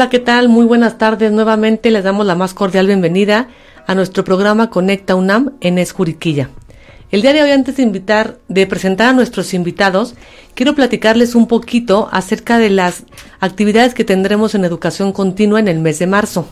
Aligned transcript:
Hola, 0.00 0.08
¿qué 0.08 0.18
tal? 0.18 0.48
Muy 0.48 0.64
buenas 0.64 0.96
tardes. 0.96 1.30
Nuevamente 1.30 1.90
les 1.90 2.02
damos 2.02 2.24
la 2.24 2.34
más 2.34 2.54
cordial 2.54 2.86
bienvenida 2.86 3.48
a 3.86 3.94
nuestro 3.94 4.24
programa 4.24 4.70
Conecta 4.70 5.14
UNAM 5.14 5.58
en 5.60 5.76
Esjuriquilla. 5.76 6.48
El 7.10 7.20
día 7.20 7.34
de 7.34 7.42
hoy, 7.42 7.50
antes 7.50 7.76
de 7.76 7.82
invitar, 7.82 8.38
de 8.48 8.66
presentar 8.66 9.08
a 9.08 9.12
nuestros 9.12 9.52
invitados, 9.52 10.14
quiero 10.54 10.74
platicarles 10.74 11.34
un 11.34 11.46
poquito 11.46 12.08
acerca 12.12 12.56
de 12.56 12.70
las 12.70 13.04
actividades 13.40 13.92
que 13.92 14.04
tendremos 14.04 14.54
en 14.54 14.64
educación 14.64 15.12
continua 15.12 15.60
en 15.60 15.68
el 15.68 15.80
mes 15.80 15.98
de 15.98 16.06
marzo. 16.06 16.48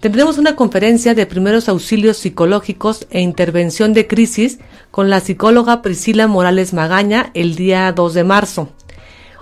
Tendremos 0.00 0.38
una 0.38 0.56
conferencia 0.56 1.14
de 1.14 1.26
primeros 1.26 1.68
auxilios 1.68 2.16
psicológicos 2.16 3.06
e 3.10 3.20
intervención 3.20 3.92
de 3.92 4.06
crisis 4.06 4.60
con 4.90 5.10
la 5.10 5.20
psicóloga 5.20 5.82
Priscila 5.82 6.26
Morales 6.26 6.72
Magaña 6.72 7.32
el 7.34 7.54
día 7.54 7.92
2 7.92 8.14
de 8.14 8.24
marzo. 8.24 8.70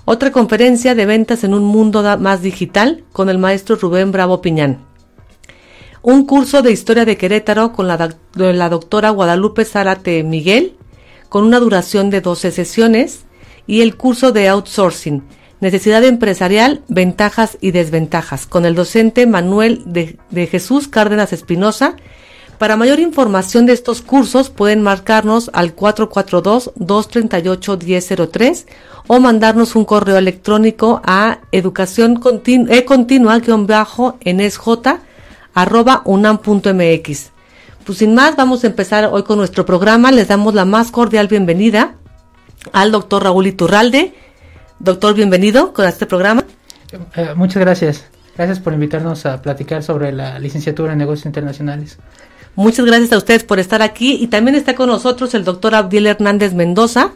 Otra 0.05 0.33
conferencia 0.33 0.95
de 0.95 1.07
ventas 1.07 1.45
en 1.45 1.55
un 1.55 1.65
mundo 1.65 2.03
más 2.19 2.43
digital 2.43 3.05
con 3.13 3.29
el 3.29 3.39
maestro 3.39 3.77
Rubén 3.77 4.13
Bravo 4.13 4.41
Piñán. 4.41 4.85
Un 6.03 6.25
curso 6.25 6.63
de 6.63 6.73
historia 6.73 7.05
de 7.05 7.19
Querétaro 7.19 7.73
con 7.73 7.87
la, 7.87 7.99
doctora 8.69 9.11
Guadalupe 9.11 9.67
Zárate 9.67 10.23
Miguel, 10.23 10.77
con 11.29 11.45
una 11.45 11.61
duración 11.61 12.09
de 12.09 12.23
12 12.23 12.51
sesiones, 12.51 13.25
y 13.67 13.83
el 13.83 13.97
curso 13.97 14.33
de 14.33 14.49
outsourcing, 14.49 15.23
necesidad 15.61 16.03
empresarial, 16.03 16.83
ventajas 16.89 17.59
y 17.61 17.73
desventajas, 17.73 18.47
con 18.47 18.65
el 18.65 18.75
docente 18.75 19.27
Manuel 19.27 19.83
de, 19.85 20.19
de 20.31 20.47
Jesús 20.47 20.89
Cárdenas 20.89 21.35
Espinosa, 21.35 21.97
para 22.61 22.77
mayor 22.77 23.01
información 23.01 23.65
de 23.65 23.73
estos 23.73 24.03
cursos 24.03 24.51
pueden 24.51 24.83
marcarnos 24.83 25.51
al 25.55 25.75
442-238-1003 25.75 28.67
o 29.07 29.19
mandarnos 29.19 29.75
un 29.77 29.87
correo 29.87 30.19
electrónico 30.19 31.01
a 31.03 31.39
educación 31.53 32.17
continua, 32.17 32.77
e 32.77 32.85
continua 32.85 33.41
arroba 35.55 36.03
unam.mx. 36.05 37.31
Pues 37.87 37.97
sin 37.97 38.15
más, 38.15 38.37
vamos 38.37 38.63
a 38.63 38.67
empezar 38.67 39.09
hoy 39.11 39.23
con 39.23 39.39
nuestro 39.39 39.65
programa. 39.65 40.13
Les 40.13 40.29
damos 40.29 40.53
la 40.53 40.67
más 40.67 40.91
cordial 40.91 41.29
bienvenida 41.29 41.95
al 42.75 42.93
doctor 42.93 43.23
Raúl 43.23 43.47
Iturralde. 43.47 44.13
Doctor, 44.79 45.15
bienvenido 45.15 45.73
con 45.73 45.87
este 45.87 46.05
programa. 46.05 46.45
Eh, 47.17 47.33
muchas 47.35 47.63
gracias. 47.63 48.05
Gracias 48.37 48.61
por 48.61 48.75
invitarnos 48.75 49.25
a 49.25 49.41
platicar 49.41 49.83
sobre 49.83 50.13
la 50.13 50.39
licenciatura 50.39 50.93
en 50.93 50.99
negocios 50.99 51.25
internacionales. 51.25 51.99
Muchas 52.61 52.85
gracias 52.85 53.11
a 53.13 53.17
ustedes 53.17 53.43
por 53.43 53.59
estar 53.59 53.81
aquí 53.81 54.19
y 54.21 54.27
también 54.27 54.55
está 54.55 54.75
con 54.75 54.91
nosotros 54.91 55.33
el 55.33 55.45
doctor 55.45 55.75
Abdiel 55.75 56.07
Hernández 56.07 56.53
Mendoza. 56.53 57.13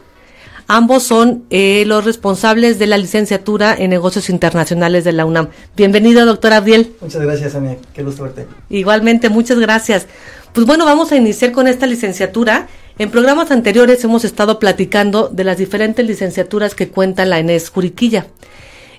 Ambos 0.67 1.03
son 1.03 1.43
eh, 1.51 1.83
los 1.85 2.03
responsables 2.03 2.79
de 2.79 2.87
la 2.87 2.97
licenciatura 2.97 3.75
en 3.77 3.91
negocios 3.91 4.31
internacionales 4.31 5.03
de 5.03 5.11
la 5.11 5.23
UNAM. 5.23 5.49
Bienvenido, 5.77 6.25
doctor 6.25 6.51
Abdiel. 6.51 6.95
Muchas 6.99 7.21
gracias, 7.21 7.53
Ania. 7.53 7.77
Qué 7.93 8.01
gusto 8.01 8.23
verte. 8.23 8.47
Igualmente, 8.71 9.29
muchas 9.29 9.59
gracias. 9.59 10.07
Pues 10.51 10.65
bueno, 10.65 10.83
vamos 10.83 11.11
a 11.11 11.15
iniciar 11.15 11.51
con 11.51 11.67
esta 11.67 11.85
licenciatura. 11.85 12.67
En 12.97 13.11
programas 13.11 13.51
anteriores 13.51 14.03
hemos 14.03 14.25
estado 14.25 14.57
platicando 14.57 15.29
de 15.31 15.43
las 15.43 15.59
diferentes 15.59 16.07
licenciaturas 16.07 16.73
que 16.73 16.89
cuenta 16.89 17.23
la 17.23 17.37
ENES 17.37 17.69
Juriquilla. 17.69 18.25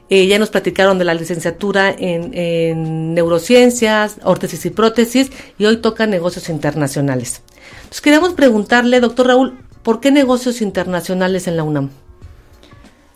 Eh, 0.09 0.29
ya 0.29 0.39
nos 0.39 0.51
platicaron 0.51 0.99
de 0.99 1.05
la 1.05 1.15
licenciatura 1.15 1.95
en, 1.97 3.15
neurociencias, 3.15 4.19
órtesis 4.23 4.65
y 4.67 4.71
prótesis, 4.71 5.33
y 5.59 5.65
hoy 5.65 5.79
toca 5.79 6.07
negocios 6.07 6.49
internacionales. 6.49 7.43
Entonces 7.79 8.01
queríamos 8.01 8.35
preguntarle, 8.35 9.01
doctor 9.01 9.27
Raúl, 9.27 9.59
¿por 9.83 9.99
qué 10.01 10.13
negocios 10.13 10.63
internacionales 10.63 11.49
en 11.49 11.57
la 11.57 11.65
UNAM? 11.65 11.91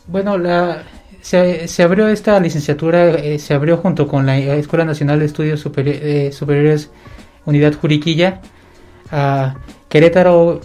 Bueno, 0.09 0.37
la, 0.37 0.83
se, 1.21 1.83
abrió 1.83 2.09
esta 2.09 2.41
licenciatura, 2.41 3.11
eh, 3.11 3.39
se 3.39 3.55
abrió 3.55 3.77
junto 3.77 4.09
con 4.09 4.27
la 4.27 4.37
Escuela 4.39 4.85
Nacional 4.85 5.21
de 5.21 5.27
Estudios 5.27 5.65
eh, 5.77 6.31
Superiores 6.33 6.91
Unidad 7.45 7.75
Juriquilla. 7.75 8.41
A 9.13 9.55
Querétaro, 9.89 10.61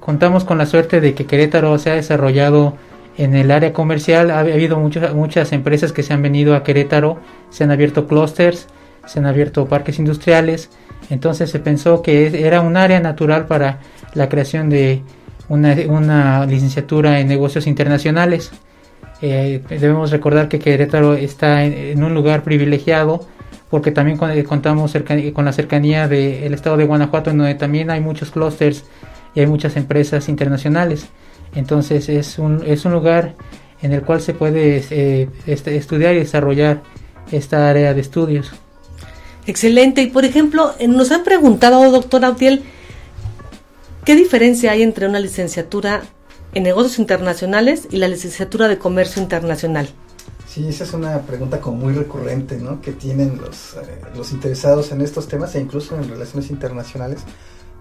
contamos 0.00 0.44
con 0.44 0.58
la 0.58 0.66
suerte 0.66 1.00
de 1.00 1.14
que 1.14 1.26
Querétaro 1.26 1.78
se 1.78 1.90
ha 1.90 1.94
desarrollado 1.94 2.76
en 3.16 3.34
el 3.34 3.50
área 3.50 3.72
comercial 3.72 4.30
ha 4.30 4.40
habido 4.40 4.78
muchas, 4.78 5.14
muchas 5.14 5.52
empresas 5.52 5.92
que 5.92 6.02
se 6.02 6.12
han 6.12 6.22
venido 6.22 6.54
a 6.54 6.64
Querétaro, 6.64 7.18
se 7.50 7.64
han 7.64 7.70
abierto 7.70 8.06
clústeres, 8.06 8.66
se 9.06 9.18
han 9.18 9.26
abierto 9.26 9.66
parques 9.66 9.98
industriales, 9.98 10.70
entonces 11.10 11.50
se 11.50 11.58
pensó 11.58 12.02
que 12.02 12.46
era 12.46 12.60
un 12.60 12.76
área 12.76 13.00
natural 13.00 13.46
para 13.46 13.80
la 14.14 14.28
creación 14.28 14.70
de 14.70 15.02
una, 15.48 16.46
licenciatura 16.46 17.20
en 17.20 17.28
negocios 17.28 17.66
internacionales. 17.66 18.50
Eh, 19.20 19.62
debemos 19.68 20.10
recordar 20.10 20.48
que 20.48 20.58
Querétaro 20.58 21.14
está 21.14 21.64
en, 21.64 22.02
un 22.02 22.14
lugar 22.14 22.42
privilegiado 22.42 23.26
porque 23.70 23.90
también 23.90 24.18
contamos 24.44 24.96
con 25.32 25.44
la 25.44 25.52
cercanía 25.52 26.06
del 26.06 26.54
estado 26.54 26.76
de 26.76 26.84
Guanajuato, 26.84 27.30
en 27.30 27.38
donde 27.38 27.54
también 27.54 27.90
hay 27.90 28.00
muchos 28.00 28.30
clústeres 28.30 28.84
y 29.34 29.40
hay 29.40 29.46
muchas 29.46 29.76
empresas 29.76 30.28
internacionales. 30.28 31.08
Entonces 31.54 32.08
es 32.08 32.38
un, 32.38 32.62
es 32.66 32.84
un 32.84 32.92
lugar 32.92 33.34
en 33.82 33.92
el 33.92 34.02
cual 34.02 34.20
se 34.20 34.34
puede 34.34 34.84
eh, 34.90 35.28
este, 35.46 35.76
estudiar 35.76 36.14
y 36.14 36.18
desarrollar 36.18 36.82
esta 37.30 37.68
área 37.68 37.94
de 37.94 38.00
estudios. 38.00 38.50
Excelente. 39.46 40.02
Y 40.02 40.06
por 40.06 40.24
ejemplo, 40.24 40.74
eh, 40.78 40.88
nos 40.88 41.10
han 41.12 41.22
preguntado, 41.22 41.90
doctor 41.90 42.24
Autiel, 42.24 42.62
¿qué 44.04 44.14
diferencia 44.16 44.72
hay 44.72 44.82
entre 44.82 45.06
una 45.06 45.20
licenciatura 45.20 46.02
en 46.54 46.62
negocios 46.62 46.98
internacionales 46.98 47.88
y 47.90 47.98
la 47.98 48.08
licenciatura 48.08 48.68
de 48.68 48.78
comercio 48.78 49.20
internacional? 49.20 49.88
Sí, 50.48 50.66
esa 50.68 50.84
es 50.84 50.92
una 50.92 51.20
pregunta 51.22 51.60
como 51.60 51.78
muy 51.78 51.92
recurrente, 51.92 52.56
¿no? 52.58 52.80
Que 52.80 52.92
tienen 52.92 53.38
los, 53.38 53.74
eh, 53.74 54.00
los 54.16 54.30
interesados 54.32 54.92
en 54.92 55.00
estos 55.00 55.26
temas 55.26 55.54
e 55.56 55.60
incluso 55.60 55.96
en 55.96 56.08
relaciones 56.08 56.48
internacionales. 56.50 57.20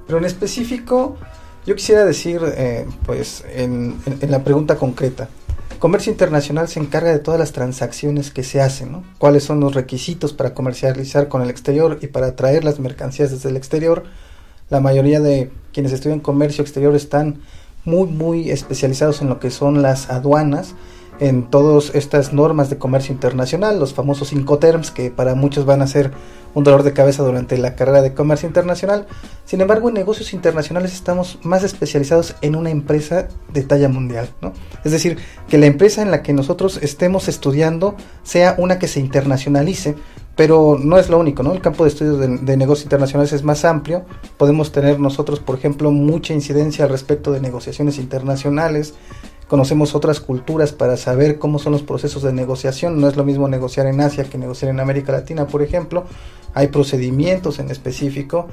Pero 0.07 0.17
en 0.17 0.25
específico, 0.25 1.17
yo 1.65 1.75
quisiera 1.75 2.05
decir, 2.05 2.41
eh, 2.55 2.85
pues, 3.05 3.43
en, 3.55 3.95
la 4.27 4.43
pregunta 4.43 4.75
concreta, 4.75 5.29
comercio 5.79 6.11
internacional 6.11 6.67
se 6.67 6.79
encarga 6.79 7.11
de 7.11 7.19
todas 7.19 7.39
las 7.39 7.51
transacciones 7.51 8.31
que 8.31 8.43
se 8.43 8.61
hacen, 8.61 8.91
¿no? 8.91 9.03
¿Cuáles 9.17 9.43
son 9.43 9.59
los 9.59 9.73
requisitos 9.73 10.33
para 10.33 10.53
comercializar 10.53 11.27
con 11.27 11.41
el 11.41 11.49
exterior 11.49 11.99
y 12.01 12.07
para 12.07 12.35
traer 12.35 12.63
las 12.63 12.79
mercancías 12.79 13.31
desde 13.31 13.49
el 13.49 13.57
exterior? 13.57 14.03
La 14.69 14.79
mayoría 14.79 15.19
de 15.19 15.51
quienes 15.71 15.91
estudian 15.91 16.19
comercio 16.19 16.61
exterior 16.61 16.95
están 16.95 17.41
muy, 17.85 18.07
muy 18.07 18.49
especializados 18.49 19.21
en 19.21 19.29
lo 19.29 19.39
que 19.39 19.51
son 19.51 19.81
las 19.81 20.09
aduanas, 20.09 20.75
en 21.19 21.49
todas 21.49 21.93
estas 21.95 22.33
normas 22.33 22.69
de 22.69 22.77
comercio 22.77 23.13
internacional, 23.13 23.79
los 23.79 23.93
famosos 23.93 24.33
Incoterms, 24.33 24.91
que 24.91 25.11
para 25.11 25.35
muchos 25.35 25.65
van 25.65 25.81
a 25.81 25.87
ser 25.87 26.11
un 26.53 26.63
dolor 26.63 26.83
de 26.83 26.93
cabeza 26.93 27.23
durante 27.23 27.57
la 27.57 27.75
carrera 27.75 28.01
de 28.01 28.13
comercio 28.13 28.47
internacional. 28.47 29.07
Sin 29.45 29.61
embargo, 29.61 29.89
en 29.89 29.95
negocios 29.95 30.33
internacionales 30.33 30.93
estamos 30.93 31.39
más 31.43 31.63
especializados 31.63 32.35
en 32.41 32.55
una 32.55 32.69
empresa 32.69 33.27
de 33.51 33.63
talla 33.63 33.89
mundial, 33.89 34.29
¿no? 34.41 34.53
Es 34.83 34.91
decir, 34.91 35.17
que 35.47 35.57
la 35.57 35.65
empresa 35.65 36.01
en 36.01 36.11
la 36.11 36.21
que 36.21 36.33
nosotros 36.33 36.79
estemos 36.81 37.27
estudiando 37.27 37.95
sea 38.23 38.55
una 38.57 38.79
que 38.79 38.87
se 38.87 38.99
internacionalice, 38.99 39.95
pero 40.35 40.77
no 40.79 40.97
es 40.97 41.09
lo 41.09 41.19
único, 41.19 41.43
¿no? 41.43 41.53
El 41.53 41.61
campo 41.61 41.83
de 41.83 41.89
estudios 41.89 42.19
de, 42.19 42.37
de, 42.37 42.57
negocios 42.57 42.85
internacionales 42.85 43.33
es 43.33 43.43
más 43.43 43.65
amplio. 43.65 44.03
Podemos 44.37 44.71
tener 44.71 44.99
nosotros, 44.99 45.39
por 45.39 45.57
ejemplo, 45.57 45.91
mucha 45.91 46.33
incidencia 46.33 46.85
al 46.85 46.91
respecto 46.91 47.31
de 47.31 47.39
negociaciones 47.39 47.99
internacionales, 47.99 48.95
conocemos 49.53 49.93
otras 49.93 50.19
culturas 50.19 50.71
para 50.71 50.97
saber 50.97 51.37
cómo 51.37 51.59
son 51.59 51.73
los 51.73 51.83
procesos 51.83 52.23
de 52.23 52.33
negociación. 52.33 52.99
No 52.99 53.07
es 53.07 53.15
lo 53.15 53.23
mismo 53.23 53.47
negociar 53.47 53.85
en 53.85 54.01
Asia 54.01 54.23
que 54.23 54.39
negociar 54.39 54.71
en 54.71 54.79
América 54.79 55.11
Latina, 55.11 55.45
por 55.45 55.61
ejemplo. 55.61 56.05
Hay 56.55 56.69
procedimientos 56.69 57.59
en 57.59 57.69
específico, 57.69 58.47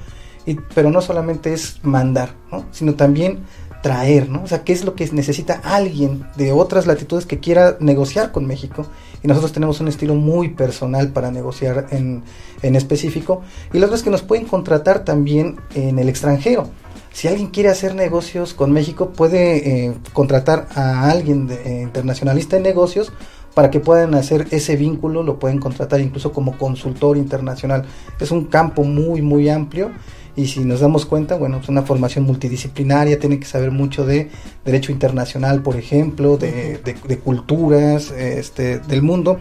pero 0.74 0.90
no 0.90 1.00
solamente 1.00 1.54
es 1.54 1.78
mandar, 1.82 2.34
¿no? 2.52 2.66
sino 2.70 2.96
también 2.96 3.38
traer, 3.82 4.28
¿no? 4.28 4.42
O 4.42 4.46
sea, 4.46 4.62
¿qué 4.62 4.74
es 4.74 4.84
lo 4.84 4.94
que 4.94 5.08
necesita 5.10 5.62
alguien 5.64 6.26
de 6.36 6.52
otras 6.52 6.86
latitudes 6.86 7.24
que 7.24 7.40
quiera 7.40 7.78
negociar 7.80 8.30
con 8.30 8.44
México? 8.44 8.84
Y 9.22 9.26
nosotros 9.26 9.52
tenemos 9.52 9.80
un 9.80 9.88
estilo 9.88 10.14
muy 10.14 10.50
personal 10.50 11.12
para 11.12 11.30
negociar 11.30 11.86
en, 11.92 12.24
en 12.60 12.76
específico. 12.76 13.40
Y 13.72 13.78
la 13.78 13.86
otra 13.86 13.96
es 13.96 14.02
que 14.02 14.10
nos 14.10 14.20
pueden 14.20 14.44
contratar 14.44 15.02
también 15.02 15.60
en 15.74 15.98
el 15.98 16.10
extranjero. 16.10 16.68
Si 17.12 17.28
alguien 17.28 17.48
quiere 17.48 17.68
hacer 17.68 17.94
negocios 17.94 18.54
con 18.54 18.72
México, 18.72 19.10
puede 19.10 19.86
eh, 19.86 19.94
contratar 20.12 20.68
a 20.74 21.10
alguien 21.10 21.46
de, 21.46 21.54
eh, 21.54 21.82
internacionalista 21.82 22.56
en 22.56 22.62
negocios 22.62 23.12
para 23.54 23.70
que 23.70 23.80
puedan 23.80 24.14
hacer 24.14 24.46
ese 24.52 24.76
vínculo, 24.76 25.22
lo 25.22 25.38
pueden 25.38 25.58
contratar 25.58 26.00
incluso 26.00 26.32
como 26.32 26.56
consultor 26.56 27.16
internacional. 27.16 27.84
Es 28.20 28.30
un 28.30 28.44
campo 28.44 28.84
muy, 28.84 29.22
muy 29.22 29.48
amplio 29.48 29.90
y 30.36 30.46
si 30.46 30.60
nos 30.60 30.80
damos 30.80 31.04
cuenta, 31.04 31.34
bueno, 31.34 31.58
es 31.58 31.68
una 31.68 31.82
formación 31.82 32.24
multidisciplinaria, 32.24 33.18
tiene 33.18 33.40
que 33.40 33.46
saber 33.46 33.72
mucho 33.72 34.06
de 34.06 34.30
derecho 34.64 34.92
internacional, 34.92 35.62
por 35.62 35.76
ejemplo, 35.76 36.36
de, 36.36 36.78
de, 36.78 37.18
culturas 37.18 38.12
este, 38.12 38.78
del 38.78 39.02
mundo. 39.02 39.38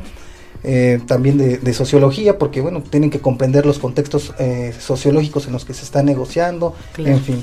Eh, 0.64 1.00
también 1.08 1.38
de, 1.38 1.74
sociología, 1.74 2.38
porque 2.38 2.60
bueno, 2.60 2.82
tienen 2.82 3.10
que 3.10 3.20
comprender 3.20 3.66
los 3.66 3.80
contextos 3.80 4.34
eh, 4.40 4.74
sociológicos 4.78 5.48
en 5.48 5.54
los 5.54 5.64
que 5.64 5.74
se 5.74 5.86
está 5.86 6.04
negociando, 6.04 6.76
en 6.98 7.22
fin. 7.22 7.42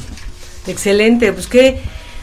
Excelente, 0.67 1.33
pues 1.33 1.47
que 1.47 1.81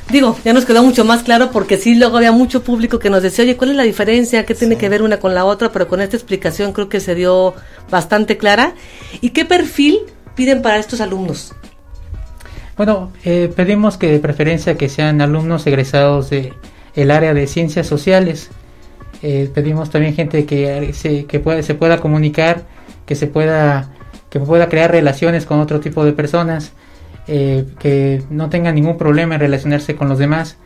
digo, 0.09 0.37
ya 0.43 0.53
nos 0.53 0.65
quedó 0.65 0.83
mucho 0.83 1.05
más 1.05 1.23
claro 1.23 1.49
porque 1.51 1.77
sí, 1.77 1.95
luego 1.95 2.17
había 2.17 2.31
mucho 2.31 2.63
público 2.63 2.99
que 2.99 3.09
nos 3.09 3.23
decía, 3.23 3.43
oye, 3.43 3.57
¿cuál 3.57 3.71
es 3.71 3.75
la 3.75 3.83
diferencia? 3.83 4.45
¿Qué 4.45 4.53
tiene 4.53 4.77
que 4.77 4.89
ver 4.89 5.01
una 5.01 5.19
con 5.19 5.33
la 5.33 5.45
otra? 5.45 5.71
Pero 5.71 5.87
con 5.87 6.01
esta 6.01 6.15
explicación 6.15 6.73
creo 6.73 6.89
que 6.89 6.99
se 6.99 7.15
dio 7.15 7.53
bastante 7.89 8.37
clara. 8.37 8.73
¿Y 9.21 9.31
qué 9.31 9.45
perfil 9.45 9.99
piden 10.35 10.61
para 10.61 10.77
estos 10.77 11.01
alumnos? 11.01 11.53
Bueno, 12.75 13.11
eh, 13.23 13.51
pedimos 13.55 13.97
que 13.97 14.11
de 14.11 14.19
preferencia 14.19 14.77
que 14.77 14.89
sean 14.89 15.21
alumnos 15.21 15.65
egresados 15.67 16.29
de 16.29 16.53
el 16.95 17.11
área 17.11 17.33
de 17.33 17.47
ciencias 17.47 17.87
sociales, 17.87 18.49
eh, 19.23 19.49
pedimos 19.53 19.89
también 19.89 20.13
gente 20.13 20.45
que 20.45 20.91
se, 20.93 21.25
que 21.25 21.63
se 21.63 21.75
pueda 21.75 21.97
comunicar, 21.99 22.63
que 23.05 23.15
se 23.15 23.25
pueda, 23.25 23.89
que 24.29 24.37
pueda 24.37 24.67
crear 24.67 24.91
relaciones 24.91 25.45
con 25.45 25.61
otro 25.61 25.79
tipo 25.79 26.03
de 26.03 26.11
personas, 26.11 26.73
eh, 27.29 27.65
que 27.79 28.21
no 28.29 28.49
tenga 28.49 28.73
ningún 28.73 28.97
problema 28.97 29.35
en 29.35 29.39
relacionarse 29.39 29.95
con 29.95 30.09
los 30.09 30.19
demás. 30.19 30.57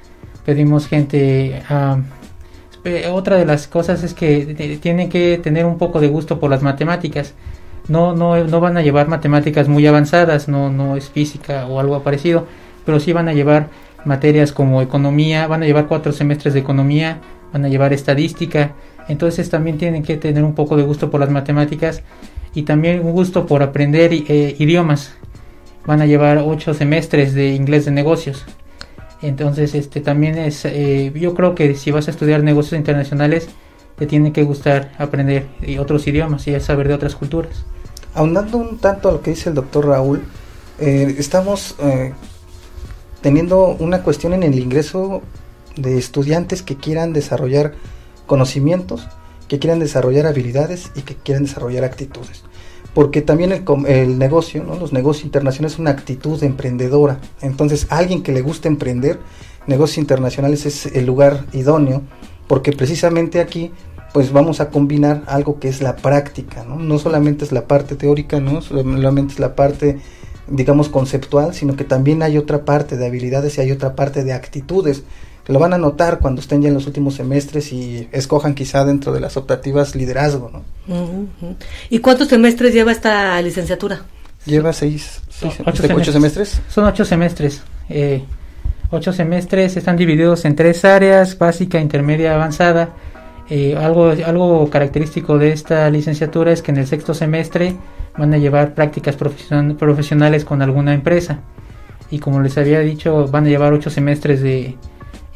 Pedimos 0.44 0.88
gente... 0.88 1.62
Eh, 2.84 3.10
otra 3.12 3.36
de 3.36 3.46
las 3.46 3.68
cosas 3.68 4.04
es 4.04 4.14
que 4.14 4.80
tienen 4.82 5.10
que 5.10 5.38
tener 5.44 5.66
un 5.66 5.78
poco 5.78 6.00
de 6.00 6.08
gusto 6.08 6.40
por 6.40 6.50
las 6.50 6.64
matemáticas. 6.64 7.34
No, 7.90 8.16
no, 8.16 8.44
no 8.44 8.60
van 8.60 8.78
a 8.78 8.82
llevar 8.82 9.08
matemáticas 9.08 9.68
muy 9.68 9.86
avanzadas, 9.86 10.48
no, 10.48 10.72
no 10.72 10.96
es 10.96 11.10
física 11.10 11.68
o 11.68 11.80
algo 11.80 12.02
parecido, 12.02 12.48
pero 12.86 13.00
sí 13.00 13.14
van 13.14 13.28
a 13.28 13.34
llevar 13.34 13.68
materias 14.06 14.52
como 14.52 14.82
economía, 14.82 15.48
van 15.48 15.64
a 15.64 15.66
llevar 15.66 15.88
cuatro 15.88 16.12
semestres 16.12 16.54
de 16.54 16.62
economía, 16.62 17.20
van 17.58 17.66
a 17.66 17.70
llevar 17.70 17.92
estadística, 17.92 18.76
entonces 19.08 19.50
también 19.50 19.80
tienen 19.80 20.04
que 20.04 20.16
tener 20.18 20.44
un 20.44 20.54
poco 20.54 20.78
de 20.78 20.84
gusto 20.84 21.10
por 21.10 21.20
las 21.20 21.32
matemáticas 21.32 22.04
y 22.54 22.64
también 22.64 23.04
un 23.04 23.14
gusto 23.14 23.48
por 23.48 23.64
aprender 23.64 24.14
eh, 24.14 24.56
idiomas. 24.60 25.14
Van 25.88 26.02
a 26.02 26.06
llevar 26.06 26.38
ocho 26.38 26.76
semestres 26.76 27.34
de 27.34 27.56
inglés 27.56 27.86
de 27.86 27.92
negocios. 27.92 28.46
Entonces, 29.24 29.74
este 29.74 30.02
también 30.02 30.38
es, 30.38 30.66
eh, 30.66 31.12
yo 31.16 31.34
creo 31.34 31.56
que 31.56 31.74
si 31.74 31.90
vas 31.90 32.08
a 32.08 32.12
estudiar 32.12 32.44
negocios 32.44 32.78
internacionales, 32.78 33.48
te 33.98 34.06
tiene 34.06 34.32
que 34.32 34.44
gustar 34.44 34.92
aprender 35.00 35.48
otros 35.80 36.06
idiomas 36.06 36.48
y 36.48 36.60
saber 36.60 36.88
de 36.88 36.94
otras 36.94 37.16
culturas. 37.16 37.66
Ahondando 38.14 38.60
un 38.60 38.78
tanto 38.78 39.10
a 39.10 39.14
lo 39.14 39.22
que 39.22 39.32
dice 39.32 39.50
el 39.50 39.56
doctor 39.56 39.88
Raúl, 39.88 40.22
eh, 40.80 41.16
estamos 41.18 41.76
teniendo 43.22 43.76
una 43.80 44.04
cuestión 44.04 44.34
en 44.34 44.44
el 44.44 44.60
ingreso 44.60 45.24
de 45.78 45.98
estudiantes 45.98 46.62
que 46.62 46.78
quieran 46.78 47.14
desarrollar 47.14 47.74
conocimientos, 48.26 49.08
que 49.48 49.60
quieran 49.60 49.80
desarrollar 49.80 50.26
habilidades 50.26 50.92
y 50.96 51.02
que 51.02 51.16
quieran 51.16 51.44
desarrollar 51.44 51.84
actitudes. 51.84 52.44
Porque 52.94 53.22
también 53.22 53.52
el, 53.52 53.64
el 53.88 54.18
negocio, 54.18 54.64
los 54.64 54.92
negocios 54.92 55.26
internacionales 55.26 55.74
es 55.74 55.80
una 55.80 55.92
actitud 55.92 56.42
emprendedora. 56.44 57.20
Entonces, 57.42 57.88
alguien 57.90 58.24
que 58.24 58.32
le 58.32 58.42
guste 58.42 58.68
emprender, 58.68 59.20
negocios 59.68 60.00
internacionales 60.00 60.66
es 60.66 60.88
el 60.88 61.06
lugar 61.06 61.46
idóneo, 61.54 62.02
porque 62.48 62.72
precisamente 62.72 63.40
aquí 63.40 63.72
pues 64.14 64.32
vamos 64.32 64.62
a 64.62 64.70
combinar 64.70 65.24
algo 65.28 65.60
que 65.60 65.68
es 65.68 65.82
la 65.82 65.98
práctica, 65.98 66.64
¿no? 66.64 66.78
No 66.78 66.98
solamente 66.98 67.46
es 67.46 67.52
la 67.52 67.68
parte 67.68 67.96
teórica, 67.96 68.40
no 68.40 68.62
solamente 68.62 69.34
es 69.34 69.40
la 69.40 69.54
parte 69.54 70.00
digamos 70.50 70.90
conceptual, 70.90 71.54
sino 71.54 71.76
que 71.76 71.84
también 71.84 72.24
hay 72.24 72.38
otra 72.38 72.66
parte 72.66 72.98
de 72.98 73.06
habilidades 73.06 73.58
y 73.58 73.62
hay 73.62 73.72
otra 73.72 73.96
parte 73.96 74.24
de 74.24 74.34
actitudes 74.34 75.04
lo 75.48 75.60
van 75.60 75.74
a 75.74 75.78
notar 75.78 76.20
cuando 76.20 76.42
estén 76.42 76.62
ya 76.62 76.68
en 76.68 76.74
los 76.74 76.88
últimos 76.88 77.16
semestres 77.16 77.72
y 77.72 78.08
escojan 78.12 78.54
quizá 78.54 78.84
dentro 78.84 79.14
de 79.14 79.22
las 79.22 79.38
optativas 79.38 79.96
liderazgo. 79.96 80.52
¿no? 80.52 81.28
¿Y 81.90 82.00
cuántos 82.00 82.28
semestres 82.28 82.74
lleva 82.74 82.92
esta 82.92 83.42
licenciatura? 83.42 84.02
Lleva 84.46 84.74
seis, 84.74 85.22
ocho, 85.66 86.12
semestres. 86.12 86.62
Son 86.70 86.86
ocho 86.86 87.06
semestres. 87.06 87.62
Eh, 87.90 88.24
ocho 88.92 89.14
semestres 89.14 89.76
están 89.78 89.98
divididos 89.98 90.46
en 90.46 90.56
tres 90.56 90.86
áreas, 90.86 91.38
básica, 91.38 91.80
intermedia, 91.80 92.36
avanzada. 92.36 92.90
Eh, 93.50 93.78
algo, 93.78 94.14
algo 94.26 94.70
característico 94.70 95.38
de 95.38 95.54
esta 95.54 95.90
licenciatura 95.90 96.52
es 96.52 96.62
que 96.62 96.72
en 96.72 96.78
el 96.78 96.88
sexto 96.88 97.14
semestre 97.14 97.76
van 98.18 98.34
a 98.34 98.38
llevar 98.38 98.74
prácticas 98.74 99.16
profesionales 99.16 100.44
con 100.44 100.62
alguna 100.62 100.94
empresa. 100.94 101.40
Y 102.10 102.20
como 102.20 102.42
les 102.42 102.58
había 102.58 102.80
dicho, 102.80 103.28
van 103.28 103.46
a 103.46 103.50
llevar 103.50 103.74
ocho 103.74 103.90
semestres 103.90 104.42
de, 104.42 104.78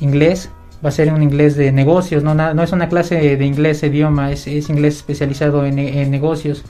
inglés, 0.02 0.50
va 0.84 0.90
a 0.90 0.92
ser 0.92 1.14
un 1.14 1.24
inglés 1.24 1.56
de 1.56 1.72
negocios, 1.72 2.24
no, 2.24 2.34
no 2.34 2.64
es 2.64 2.72
una 2.72 2.90
clase 2.90 3.38
de 3.38 3.46
inglés 3.46 3.84
idioma, 3.84 4.32
es, 4.32 4.48
es 4.48 4.70
inglés 4.70 4.98
especializado 4.98 5.66
en, 5.66 5.76
negocios. 6.12 6.64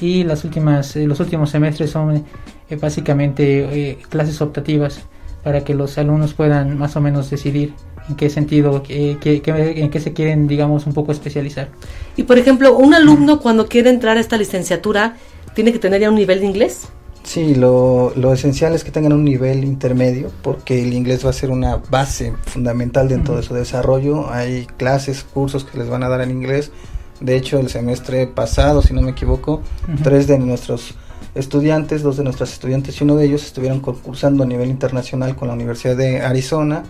Y 0.00 0.24
las 0.24 0.44
últimas, 0.44 0.96
eh, 0.96 1.06
los 1.06 1.20
últimos 1.20 1.50
semestres 1.50 1.90
son 1.90 2.24
eh, 2.70 2.76
básicamente 2.76 3.90
eh, 3.90 3.98
clases 4.08 4.40
optativas 4.40 5.02
para 5.44 5.62
que 5.62 5.74
los 5.74 5.98
alumnos 5.98 6.32
puedan 6.32 6.78
más 6.78 6.96
o 6.96 7.02
menos 7.02 7.28
decidir 7.28 7.74
en 8.08 8.16
qué 8.16 8.30
sentido, 8.30 8.82
en 8.88 9.18
qué 9.18 10.00
se 10.00 10.12
quieren, 10.12 10.48
digamos, 10.48 10.86
un 10.86 10.94
poco 10.94 11.12
especializar. 11.12 11.68
Y 12.16 12.22
por 12.22 12.38
ejemplo, 12.38 12.76
un 12.76 12.94
alumno 12.94 13.40
cuando 13.40 13.66
quiere 13.66 13.90
entrar 13.90 14.16
a 14.16 14.20
esta 14.20 14.36
licenciatura, 14.36 15.16
¿tiene 15.54 15.72
que 15.72 15.78
tener 15.78 16.00
ya 16.00 16.08
un 16.08 16.16
nivel 16.16 16.40
de 16.40 16.46
inglés? 16.46 16.88
Sí, 17.22 17.54
lo, 17.54 18.12
lo, 18.16 18.32
esencial 18.32 18.74
es 18.74 18.82
que 18.82 18.90
tengan 18.90 19.12
un 19.12 19.24
nivel 19.24 19.62
intermedio 19.62 20.32
porque 20.42 20.82
el 20.82 20.94
inglés 20.94 21.24
va 21.24 21.30
a 21.30 21.34
ser 21.34 21.50
una 21.50 21.76
base 21.76 22.34
fundamental 22.46 23.08
dentro 23.08 23.36
de 23.36 23.42
su 23.42 23.54
desarrollo. 23.54 24.30
Hay 24.30 24.66
clases, 24.76 25.22
cursos 25.22 25.64
que 25.64 25.78
les 25.78 25.88
van 25.88 26.02
a 26.02 26.08
dar 26.08 26.22
en 26.22 26.30
inglés. 26.30 26.72
De 27.20 27.36
hecho, 27.36 27.58
el 27.58 27.68
semestre 27.68 28.26
pasado, 28.26 28.82
si 28.82 28.94
no 28.94 29.02
me 29.02 29.10
equivoco, 29.10 29.62
tres 30.02 30.26
de 30.26 30.38
nuestros 30.38 30.94
estudiantes, 31.34 32.02
dos 32.02 32.16
de 32.16 32.24
nuestras 32.24 32.52
estudiantes 32.52 33.00
y 33.00 33.04
uno 33.04 33.16
de 33.16 33.26
ellos 33.26 33.44
estuvieron 33.44 33.80
concursando 33.80 34.42
a 34.42 34.46
nivel 34.46 34.70
internacional 34.70 35.36
con 35.36 35.48
la 35.48 35.54
Universidad 35.54 35.96
de 35.96 36.22
Arizona. 36.22 36.84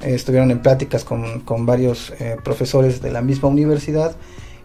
Eh, 0.00 0.14
estuvieron 0.14 0.50
en 0.50 0.60
pláticas 0.60 1.04
con, 1.04 1.40
con 1.40 1.66
varios 1.66 2.12
eh, 2.20 2.36
profesores 2.42 3.02
de 3.02 3.10
la 3.10 3.20
misma 3.20 3.48
universidad 3.48 4.16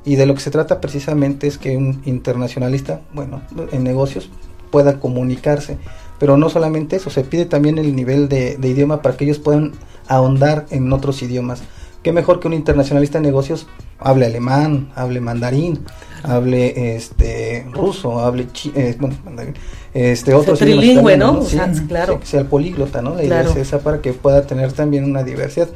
y 0.06 0.16
de 0.16 0.26
lo 0.26 0.36
que 0.36 0.42
se 0.42 0.52
trata 0.52 0.80
precisamente 0.80 1.48
es 1.48 1.58
que 1.58 1.76
un 1.76 2.02
internacionalista, 2.06 3.02
bueno, 3.14 3.42
en 3.72 3.84
negocios 3.84 4.30
pueda 4.72 5.00
comunicarse. 5.00 5.78
Pero 6.20 6.38
no 6.38 6.50
solamente 6.50 6.98
eso, 6.98 7.10
se 7.10 7.24
pide 7.24 7.46
también 7.46 7.78
el 7.78 7.96
nivel 7.96 8.28
de, 8.28 8.58
idioma 8.62 9.02
para 9.02 9.16
que 9.16 9.26
ellos 9.26 9.40
puedan 9.40 9.72
ahondar 10.08 10.66
en 10.70 10.92
otros 10.92 11.22
idiomas. 11.22 11.62
Qué 12.04 12.12
mejor 12.12 12.40
que 12.40 12.48
un 12.48 12.54
internacionalista 12.54 13.20
de 13.20 13.26
negocios 13.26 13.68
hable 14.00 14.26
alemán, 14.26 14.90
hable 14.96 15.22
mandarín, 15.22 15.80
hable 16.24 16.96
este 16.96 17.66
ruso, 17.72 18.20
hable 18.20 18.48
eh, 18.76 18.96
bueno, 19.00 19.16
mandarín, 19.24 19.56
este 19.94 20.34
otro 20.34 20.56
trilingüe, 20.56 21.18
¿no? 21.18 21.42
claro. 21.88 22.20
Que 22.20 22.26
sea 22.26 22.42
el 22.42 22.48
políglota, 22.48 23.02
¿no? 23.02 23.16
La 23.16 23.24
idea 23.24 23.42
es 23.42 23.56
esa 23.56 23.80
para 23.80 24.02
que 24.02 24.14
pueda 24.14 24.46
tener 24.46 24.72
también 24.74 25.04
una 25.06 25.24
diversidad 25.24 25.70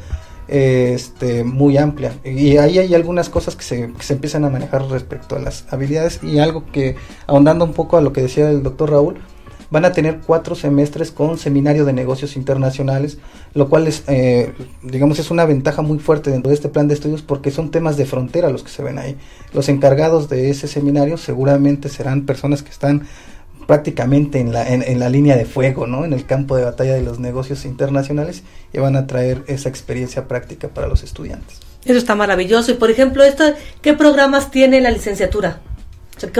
este, 0.47 1.43
muy 1.43 1.77
amplia. 1.77 2.13
Y 2.23 2.57
ahí 2.57 2.79
hay 2.79 2.93
algunas 2.93 3.29
cosas 3.29 3.55
que 3.55 3.63
se, 3.63 3.89
se, 3.99 4.13
empiezan 4.13 4.45
a 4.45 4.49
manejar 4.49 4.87
respecto 4.89 5.35
a 5.35 5.39
las 5.39 5.65
habilidades 5.71 6.19
y 6.23 6.39
algo 6.39 6.65
que, 6.71 6.95
ahondando 7.27 7.65
un 7.65 7.73
poco 7.73 7.97
a 7.97 8.01
lo 8.01 8.13
que 8.13 8.21
decía 8.21 8.49
el 8.49 8.63
doctor 8.63 8.91
Raúl, 8.91 9.19
van 9.73 9.85
a 9.85 9.91
tener 9.91 10.19
cuatro 10.23 10.53
semestres 10.53 11.09
con 11.09 11.39
seminario 11.39 11.83
de 11.83 11.93
negocios 11.93 12.35
internacionales, 12.35 13.17
lo 13.55 13.69
cual 13.69 13.87
es, 13.87 14.03
eh, 14.05 14.53
digamos, 14.83 15.17
es 15.17 15.31
una 15.31 15.45
ventaja 15.45 15.81
muy 15.81 15.97
fuerte 15.97 16.29
dentro 16.29 16.49
de 16.49 16.55
este 16.55 16.69
plan 16.69 16.87
de 16.87 16.93
estudios 16.93 17.23
porque 17.23 17.49
son 17.49 17.71
temas 17.71 17.97
de 17.97 18.05
frontera 18.05 18.51
los 18.51 18.61
que 18.61 18.69
se 18.69 18.83
ven 18.83 18.99
ahí. 18.99 19.17
Los 19.51 19.69
encargados 19.69 20.29
de 20.29 20.51
ese 20.51 20.67
seminario 20.67 21.17
seguramente 21.17 21.89
serán 21.89 22.27
personas 22.27 22.61
que 22.61 22.69
están 22.69 23.07
prácticamente 23.67 24.39
en 24.39 24.51
la, 24.51 24.67
en, 24.67 24.99
la 24.99 25.09
línea 25.09 25.35
de 25.35 25.45
fuego, 25.45 25.87
¿no? 25.87 26.05
En 26.05 26.13
el 26.13 26.25
campo 26.25 26.55
de 26.57 26.65
batalla 26.65 26.93
de 26.93 27.01
los 27.01 27.19
negocios 27.19 27.65
internacionales 27.65 28.43
y 28.71 28.79
van 28.79 28.95
a 28.95 29.07
traer 29.07 29.43
esa 29.47 29.69
experiencia 29.69 30.27
práctica 30.27 30.67
para 30.67 30.87
los 30.87 31.03
estudiantes. 31.03 31.59
Eso 31.85 31.97
está 31.97 32.15
maravilloso. 32.15 32.71
Y 32.71 32.75
por 32.75 32.89
ejemplo, 32.89 33.23
esto, 33.23 33.43
¿qué 33.81 33.93
programas 33.93 34.51
tiene 34.51 34.81
la 34.81 34.91
licenciatura? 34.91 35.59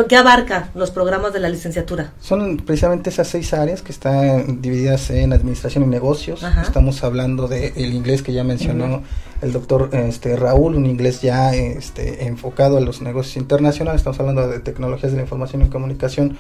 ¿Qué 0.08 0.16
abarca 0.16 0.70
los 0.76 0.92
programas 0.92 1.34
de 1.34 1.40
la 1.40 1.50
licenciatura? 1.50 2.14
Son 2.22 2.58
precisamente 2.58 3.10
esas 3.10 3.28
seis 3.28 3.54
áreas 3.54 3.82
que 3.82 3.92
están 3.92 4.62
divididas 4.62 5.10
en 5.10 5.34
administración 5.34 5.84
y 5.84 5.88
negocios. 5.88 6.44
Estamos 6.62 7.04
hablando 7.04 7.48
del 7.48 7.74
el 7.76 7.94
inglés 7.94 8.22
que 8.22 8.34
ya 8.34 8.44
mencionó 8.44 9.02
el 9.42 9.52
doctor 9.52 9.90
este, 9.92 10.36
Raúl, 10.38 10.76
un 10.76 10.86
inglés 10.86 11.22
ya 11.22 11.54
este, 11.56 12.28
enfocado 12.28 12.78
a 12.78 12.82
los 12.82 13.02
negocios 13.02 13.36
internacionales. 13.38 14.02
Estamos 14.02 14.20
hablando 14.20 14.48
de 14.48 14.60
tecnologías 14.60 15.12
de 15.12 15.18
la 15.18 15.24
información 15.24 15.64
y 15.64 15.70
comunicación 15.70 16.38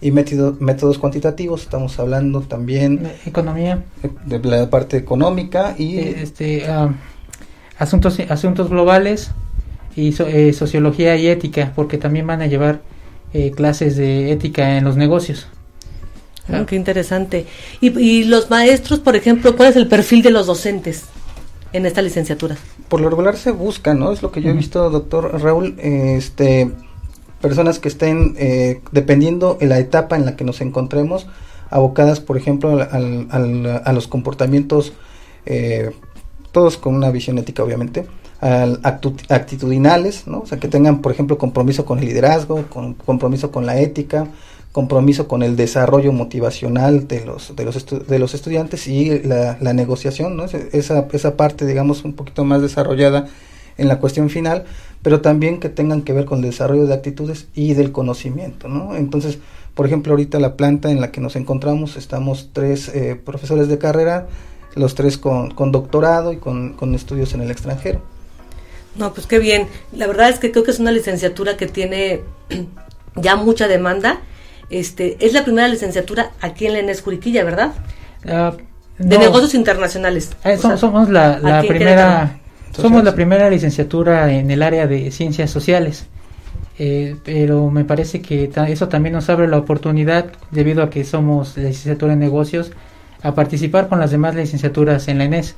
y 0.00 0.10
métodos 0.10 0.98
cuantitativos. 0.98 1.62
Estamos 1.62 1.98
hablando 1.98 2.40
también... 2.42 3.10
Economía. 3.24 3.84
De 4.24 4.38
la 4.40 4.68
parte 4.70 4.96
económica 4.96 5.74
y... 5.78 5.98
Eh, 5.98 6.22
este, 6.22 6.66
ah, 6.68 6.94
asuntos, 7.78 8.18
asuntos 8.28 8.68
globales 8.68 9.30
y 9.94 10.14
eh, 10.22 10.52
sociología 10.52 11.16
y 11.16 11.28
ética, 11.28 11.72
porque 11.74 11.98
también 11.98 12.26
van 12.26 12.42
a 12.42 12.46
llevar 12.46 12.80
eh, 13.32 13.50
clases 13.50 13.96
de 13.96 14.32
ética 14.32 14.76
en 14.76 14.84
los 14.84 14.96
negocios. 14.96 15.46
Ah, 16.48 16.64
qué 16.66 16.76
interesante. 16.76 17.46
Y, 17.80 17.98
y, 17.98 18.24
los 18.24 18.50
maestros, 18.50 19.00
por 19.00 19.16
ejemplo, 19.16 19.56
¿cuál 19.56 19.70
es 19.70 19.76
el 19.76 19.88
perfil 19.88 20.22
de 20.22 20.30
los 20.30 20.46
docentes 20.46 21.04
en 21.72 21.86
esta 21.86 22.02
licenciatura? 22.02 22.56
Por 22.88 23.00
lo 23.00 23.10
regular 23.10 23.36
se 23.36 23.50
busca, 23.50 23.94
¿no? 23.94 24.12
Es 24.12 24.22
lo 24.22 24.30
que 24.30 24.42
yo 24.42 24.50
he 24.50 24.52
visto, 24.52 24.88
doctor 24.90 25.42
Raúl, 25.42 25.74
este, 25.78 26.70
personas 27.40 27.78
que 27.78 27.88
estén, 27.88 28.34
eh, 28.38 28.80
dependiendo 28.92 29.54
de 29.58 29.66
la 29.66 29.78
etapa 29.78 30.16
en 30.16 30.24
la 30.24 30.36
que 30.36 30.44
nos 30.44 30.60
encontremos, 30.60 31.26
abocadas, 31.70 32.20
por 32.20 32.36
ejemplo, 32.36 32.78
a 32.80 33.92
los 33.92 34.06
comportamientos, 34.06 34.92
todos 36.52 36.76
con 36.76 36.94
una 36.94 37.10
visión 37.10 37.38
ética, 37.38 37.64
obviamente, 37.64 38.06
actitudinales, 38.40 40.26
¿no? 40.26 40.40
O 40.40 40.46
sea, 40.46 40.58
que 40.58 40.68
tengan, 40.68 41.00
por 41.00 41.12
ejemplo, 41.12 41.38
compromiso 41.38 41.84
con 41.84 41.98
el 41.98 42.06
liderazgo, 42.06 42.66
con, 42.68 42.94
compromiso 42.94 43.50
con 43.50 43.66
la 43.66 43.80
ética, 43.80 44.28
compromiso 44.72 45.26
con 45.26 45.42
el 45.42 45.56
desarrollo 45.56 46.12
motivacional 46.12 47.08
de 47.08 47.24
los, 47.24 47.56
de 47.56 47.64
los, 47.64 47.86
de 48.06 48.18
los 48.18 48.34
estudiantes 48.34 48.86
y 48.88 49.20
la, 49.20 49.56
la 49.60 49.72
negociación, 49.72 50.36
¿no? 50.36 50.44
Esa, 50.44 51.06
esa 51.12 51.36
parte, 51.36 51.66
digamos, 51.66 52.04
un 52.04 52.12
poquito 52.12 52.44
más 52.44 52.60
desarrollada 52.60 53.26
en 53.78 53.88
la 53.88 53.98
cuestión 53.98 54.28
final, 54.30 54.64
pero 55.02 55.20
también 55.20 55.60
que 55.60 55.68
tengan 55.68 56.02
que 56.02 56.12
ver 56.12 56.24
con 56.24 56.38
el 56.38 56.50
desarrollo 56.50 56.86
de 56.86 56.94
actitudes 56.94 57.46
y 57.54 57.74
del 57.74 57.92
conocimiento, 57.92 58.68
¿no? 58.68 58.96
Entonces, 58.96 59.38
por 59.74 59.86
ejemplo, 59.86 60.12
ahorita 60.12 60.40
la 60.40 60.56
planta 60.56 60.90
en 60.90 61.00
la 61.00 61.12
que 61.12 61.20
nos 61.20 61.36
encontramos, 61.36 61.96
estamos 61.96 62.50
tres 62.52 62.88
eh, 62.88 63.20
profesores 63.22 63.68
de 63.68 63.78
carrera, 63.78 64.26
los 64.74 64.94
tres 64.94 65.18
con, 65.18 65.50
con 65.50 65.72
doctorado 65.72 66.32
y 66.32 66.38
con, 66.38 66.74
con 66.74 66.94
estudios 66.94 67.34
en 67.34 67.42
el 67.42 67.50
extranjero. 67.50 68.00
No, 68.98 69.12
pues 69.12 69.26
qué 69.26 69.38
bien. 69.38 69.68
La 69.92 70.06
verdad 70.06 70.30
es 70.30 70.38
que 70.38 70.50
creo 70.50 70.64
que 70.64 70.70
es 70.70 70.78
una 70.78 70.92
licenciatura 70.92 71.56
que 71.56 71.66
tiene 71.66 72.22
ya 73.16 73.36
mucha 73.36 73.68
demanda. 73.68 74.20
Este, 74.70 75.16
es 75.24 75.32
la 75.32 75.44
primera 75.44 75.68
licenciatura 75.68 76.32
aquí 76.40 76.66
en 76.66 76.72
la 76.72 76.78
ENES 76.80 77.02
Juriquilla, 77.02 77.44
¿verdad? 77.44 77.72
Ah, 78.26 78.54
de 78.98 79.18
negocios 79.18 79.54
internacionales. 79.54 80.30
Eh, 80.44 80.56
somos 80.56 81.08
la, 81.10 81.62
primera 81.66 82.40
somos 82.76 83.04
la 83.04 83.14
primera 83.14 83.50
licenciatura 83.50 84.32
en 84.32 84.50
el 84.50 84.62
área 84.62 84.86
de 84.86 85.10
ciencias 85.10 85.50
sociales. 85.50 86.06
Eh, 86.78 87.16
pero 87.24 87.70
me 87.70 87.84
parece 87.84 88.20
que 88.20 88.50
eso 88.68 88.88
también 88.88 89.14
nos 89.14 89.30
abre 89.30 89.48
la 89.48 89.56
oportunidad, 89.56 90.26
debido 90.50 90.82
a 90.82 90.90
que 90.90 91.04
somos 91.04 91.56
licenciatura 91.56 92.12
en 92.12 92.18
negocios, 92.18 92.72
a 93.22 93.34
participar 93.34 93.88
con 93.88 93.98
las 93.98 94.10
demás 94.10 94.34
licenciaturas 94.34 95.08
en 95.08 95.18
la 95.18 95.24
ENES. 95.24 95.56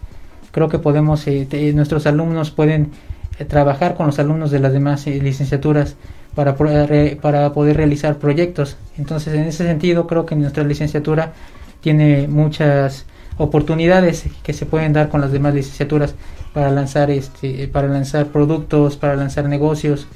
Creo 0.52 0.68
que 0.68 0.78
podemos, 0.78 1.26
eh, 1.26 1.72
nuestros 1.74 2.06
alumnos 2.06 2.50
pueden 2.50 2.92
eh, 3.38 3.44
trabajar 3.44 3.94
con 3.94 4.06
los 4.06 4.18
alumnos 4.18 4.50
de 4.50 4.58
las 4.58 4.72
demás 4.72 5.06
eh, 5.06 5.20
licenciaturas 5.22 5.96
para, 6.34 6.56
para 6.56 7.52
poder 7.52 7.76
realizar 7.76 8.18
proyectos. 8.18 8.76
Entonces, 8.96 9.34
en 9.34 9.42
ese 9.42 9.64
sentido, 9.64 10.06
creo 10.06 10.26
que 10.26 10.34
nuestra 10.34 10.64
licenciatura 10.64 11.32
tiene 11.80 12.26
muchas 12.28 13.06
oportunidades 13.36 14.24
que 14.42 14.52
se 14.52 14.66
pueden 14.66 14.92
dar 14.92 15.08
con 15.08 15.20
las 15.20 15.30
demás 15.30 15.54
licenciaturas 15.54 16.14
para 16.52 16.70
lanzar 16.70 17.10
este 17.10 17.68
para 17.68 17.88
lanzar 17.88 18.26
productos 18.28 18.96
para 18.96 19.16
lanzar 19.16 19.44
negocios. 19.48 20.06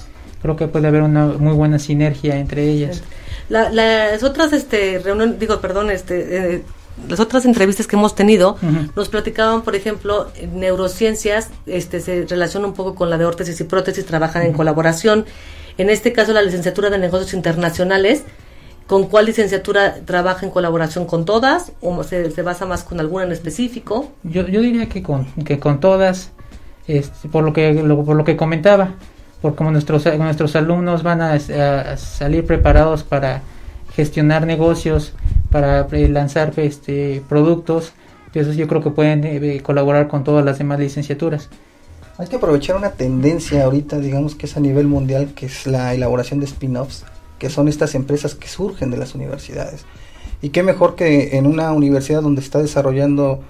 Creo 0.41 0.57
que 0.57 0.67
puede 0.67 0.89
haber 0.89 1.03
una 1.03 1.27
muy 1.27 1.55
buena 1.55 1.79
sinergia 1.79 2.37
entre 2.37 2.69
ellas. 2.69 3.03
Las 3.49 4.23
otras 4.23 4.53
este 4.53 4.99
reunión 4.99 5.39
digo 5.39 5.61
perdón 5.61 5.91
este 5.91 6.55
eh, 6.55 6.63
las 7.09 7.21
otras 7.21 7.45
entrevistas 7.45 7.87
que 7.87 7.97
hemos 7.97 8.15
tenido 8.15 8.59
nos 8.95 9.09
platicaban, 9.09 9.63
por 9.63 9.75
ejemplo, 9.75 10.31
neurociencias, 10.53 11.49
este 11.67 12.01
se 12.01 12.27
relaciona 12.27 12.67
un 12.67 12.75
poco 12.75 12.95
con 12.95 13.11
la 13.11 13.19
de 13.19 13.25
órtesis 13.25 13.61
y 13.61 13.65
prótesis, 13.65 14.05
trabajan 14.05 14.43
en 14.43 14.53
colaboración. 14.53 15.25
En 15.79 15.89
este 15.89 16.13
caso, 16.13 16.33
la 16.33 16.43
licenciatura 16.43 16.91
de 16.91 16.99
negocios 16.99 17.33
internacionales, 17.33 18.25
¿con 18.93 19.07
cuál 19.07 19.25
licenciatura 19.25 20.01
trabaja 20.05 20.45
en 20.45 20.53
colaboración 20.53 21.07
con 21.07 21.25
todas 21.25 21.73
o 21.81 22.05
se, 22.05 22.29
basa 22.43 22.67
más 22.67 22.85
con 22.85 23.01
alguna 23.01 23.25
en 23.25 23.33
específico? 23.33 24.11
Yo, 24.23 24.47
yo 24.47 24.61
diría 24.61 24.87
que 24.91 25.03
con, 25.03 25.25
que 25.47 25.59
con 25.59 25.81
todas, 25.81 26.31
este, 26.87 27.31
por 27.31 27.43
lo 27.43 27.55
que 27.55 27.73
por 27.73 28.15
lo 28.15 28.25
que 28.25 28.37
comentaba, 28.37 28.91
por 29.41 29.55
como 29.55 29.71
nuestros 29.71 30.05
nuestros 30.19 30.57
alumnos 30.57 31.03
van 31.03 31.23
a 31.23 31.39
salir 31.97 32.45
preparados 32.45 33.03
para 33.03 33.41
gestionar 33.95 34.47
negocios, 34.47 35.15
para 35.51 35.87
eh, 35.91 36.09
lanzar 36.11 36.53
este, 36.59 37.23
productos. 37.31 37.95
Entonces 38.27 38.59
yo 38.59 38.69
creo 38.69 38.83
que 38.83 38.91
pueden 38.91 39.25
eh, 39.25 39.63
colaborar 39.63 40.07
con 40.09 40.23
todas 40.23 40.45
las 40.45 40.59
demás 40.59 40.79
licenciaturas. 40.79 41.49
Hay 42.19 42.27
que 42.27 42.37
aprovechar 42.37 42.77
una 42.77 42.91
tendencia 42.91 43.65
ahorita, 43.65 44.01
digamos 44.01 44.35
que 44.35 44.45
es 44.45 44.55
a 44.59 44.61
nivel 44.61 44.87
mundial, 44.87 45.33
que 45.35 45.47
es 45.47 45.67
la 45.67 45.95
elaboración 45.95 46.41
de 46.41 46.45
spin-offs, 46.45 47.07
que 47.43 47.51
son 47.51 47.67
estas 47.67 47.97
empresas 47.97 48.37
que 48.37 48.47
surgen 48.47 48.93
de 48.93 48.97
las 48.97 49.17
universidades. 49.17 49.85
Y 50.43 50.51
qué 50.51 50.63
mejor 50.63 50.95
que 50.95 51.37
en 51.37 51.49
una 51.49 51.73
universidad 51.73 52.23
donde 52.23 52.41
está 52.41 52.61
desarrollando 52.61 53.41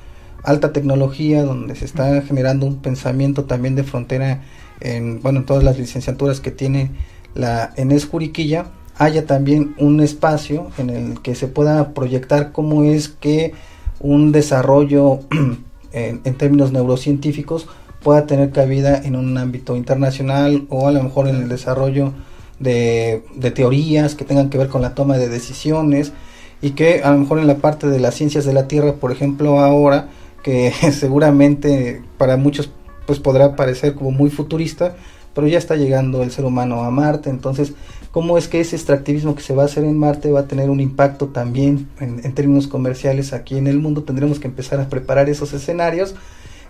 alta 0.42 0.72
tecnología, 0.72 1.42
donde 1.42 1.76
se 1.76 1.84
está 1.84 2.22
generando 2.22 2.64
un 2.64 2.76
pensamiento 2.76 3.44
también 3.44 3.74
de 3.74 3.84
frontera 3.84 4.44
en, 4.80 5.20
bueno, 5.20 5.40
en 5.40 5.44
todas 5.44 5.62
las 5.62 5.78
licenciaturas 5.78 6.40
que 6.40 6.50
tiene 6.50 6.90
la 7.34 7.74
ENES 7.76 8.06
Juriquilla, 8.06 8.64
haya 8.96 9.26
también 9.26 9.74
un 9.76 10.00
espacio 10.00 10.70
en 10.78 10.88
el 10.88 11.20
que 11.20 11.34
se 11.34 11.48
pueda 11.48 11.92
proyectar 11.92 12.50
cómo 12.50 12.84
es 12.84 13.10
que 13.10 13.52
un 14.00 14.32
desarrollo 14.32 15.20
en, 15.92 16.22
términos 16.38 16.72
neurocientíficos 16.72 17.66
pueda 18.02 18.24
tener 18.24 18.52
cabida 18.52 18.96
en 18.96 19.16
un 19.16 19.36
ámbito 19.36 19.76
internacional 19.76 20.64
o 20.70 20.88
a 20.88 20.92
lo 20.92 21.02
mejor 21.02 21.28
en 21.28 21.36
el 21.36 21.50
desarrollo 21.50 22.14
de, 22.58 23.22
teorías 23.54 24.14
que 24.14 24.24
tengan 24.24 24.50
que 24.50 24.58
ver 24.58 24.68
con 24.68 24.82
la 24.82 24.94
toma 24.94 25.18
de 25.18 25.28
decisiones 25.28 26.12
y 26.60 26.70
que 26.70 27.02
a 27.02 27.10
lo 27.10 27.18
mejor 27.18 27.38
en 27.38 27.46
la 27.46 27.56
parte 27.56 27.88
de 27.88 27.98
las 27.98 28.14
ciencias 28.14 28.44
de 28.44 28.52
la 28.52 28.68
Tierra, 28.68 28.94
por 28.94 29.12
ejemplo, 29.12 29.60
ahora, 29.60 30.08
que 30.42 30.72
seguramente 30.92 32.02
para 32.18 32.36
muchos 32.36 32.70
pues 33.06 33.18
podrá 33.18 33.56
parecer 33.56 33.94
como 33.94 34.10
muy 34.10 34.30
futurista, 34.30 34.94
pero 35.34 35.46
ya 35.46 35.58
está 35.58 35.76
llegando 35.76 36.22
el 36.22 36.30
ser 36.30 36.44
humano 36.44 36.82
a 36.82 36.90
Marte, 36.90 37.30
entonces 37.30 37.72
cómo 38.12 38.36
es 38.38 38.46
que 38.46 38.60
ese 38.60 38.76
extractivismo 38.76 39.34
que 39.34 39.42
se 39.42 39.54
va 39.54 39.62
a 39.62 39.66
hacer 39.66 39.84
en 39.84 39.98
Marte 39.98 40.30
va 40.30 40.40
a 40.40 40.46
tener 40.46 40.70
un 40.70 40.80
impacto 40.80 41.28
también 41.28 41.88
en, 41.98 42.32
términos 42.34 42.68
comerciales 42.68 43.32
aquí 43.32 43.56
en 43.56 43.66
el 43.66 43.78
mundo. 43.78 44.04
Tendremos 44.04 44.38
que 44.38 44.46
empezar 44.46 44.78
a 44.80 44.88
preparar 44.88 45.30
esos 45.30 45.52
escenarios 45.54 46.14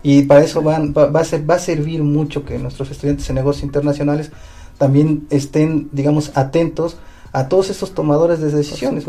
y 0.05 0.23
para 0.23 0.43
eso 0.43 0.63
van, 0.63 0.95
va, 0.95 1.21
a 1.21 1.25
ser, 1.25 1.49
va 1.49 1.57
a 1.57 1.59
servir 1.59 2.03
mucho 2.05 2.45
que 2.45 2.59
nuestros 2.59 2.91
estudiantes 2.91 3.29
en 3.29 3.35
negocios 3.35 3.65
internacionales 3.65 4.31
también 4.79 5.27
estén, 5.31 5.89
digamos, 5.93 6.33
atentos 6.35 6.97
a 7.33 7.49
todos 7.49 7.71
estos 7.71 7.93
tomadores 7.93 8.41
de 8.41 8.51
decisiones. 8.51 9.05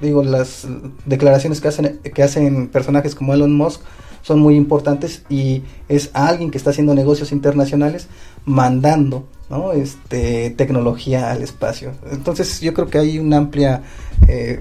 Digo, 0.00 0.22
las 0.22 0.66
declaraciones 1.06 1.60
que 1.60 1.68
hacen, 1.68 2.00
que 2.02 2.22
hacen 2.22 2.68
personajes 2.68 3.14
como 3.14 3.34
Elon 3.34 3.54
Musk 3.54 3.80
son 4.22 4.40
muy 4.40 4.56
importantes 4.56 5.24
y 5.28 5.62
es 5.88 6.10
alguien 6.12 6.50
que 6.50 6.58
está 6.58 6.70
haciendo 6.70 6.94
negocios 6.94 7.32
internacionales 7.32 8.08
mandando 8.44 9.26
¿no? 9.52 9.72
este, 9.72 10.50
tecnología 10.56 11.30
al 11.30 11.42
espacio. 11.42 11.92
Entonces 12.10 12.60
yo 12.60 12.72
creo 12.72 12.88
que 12.88 12.98
hay 12.98 13.18
una 13.18 13.36
amplia, 13.36 13.82
eh, 14.26 14.60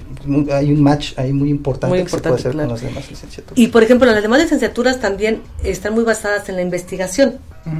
hay 0.51 0.73
un 0.73 0.83
match 0.83 1.13
ahí 1.17 1.31
muy 1.31 1.49
importante, 1.49 2.03
que 2.03 2.09
se 2.09 2.17
puede 2.17 2.35
hacer 2.35 2.51
con 2.51 2.67
las 2.67 2.81
demás 2.81 3.09
licenciaturas. 3.09 3.57
Y 3.57 3.67
por 3.69 3.83
ejemplo, 3.83 4.11
las 4.11 4.21
demás 4.21 4.41
licenciaturas 4.41 4.99
también 4.99 5.43
están 5.63 5.93
muy 5.93 6.03
basadas 6.03 6.49
en 6.49 6.57
la 6.57 6.61
investigación, 6.61 7.37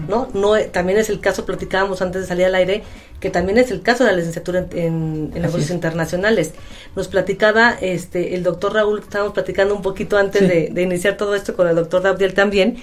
¿no? 0.08 0.30
no 0.34 0.58
También 0.72 1.00
es 1.00 1.10
el 1.10 1.20
caso, 1.20 1.46
platicábamos 1.46 2.02
antes 2.02 2.22
de 2.22 2.28
salir 2.28 2.46
al 2.46 2.56
aire, 2.56 2.84
que 3.20 3.30
también 3.30 3.58
es 3.58 3.72
el 3.72 3.82
caso 3.82 4.06
de 4.06 4.12
la 4.12 4.18
licenciatura 4.18 4.66
en, 4.74 5.32
negocios 5.32 5.72
internacionales. 5.72 6.54
Nos 6.96 7.10
platicaba 7.10 7.72
este 7.82 8.36
el 8.36 8.44
doctor 8.44 8.74
Raúl, 8.74 9.00
estábamos 9.00 9.34
platicando 9.34 9.76
un 9.76 9.82
poquito 9.82 10.18
antes 10.18 10.48
de, 10.48 10.82
iniciar 10.82 11.18
todo 11.18 11.36
esto 11.36 11.58
con 11.58 11.68
el 11.68 11.76
doctor 11.76 12.02
Gabriel 12.02 12.34
también, 12.34 12.78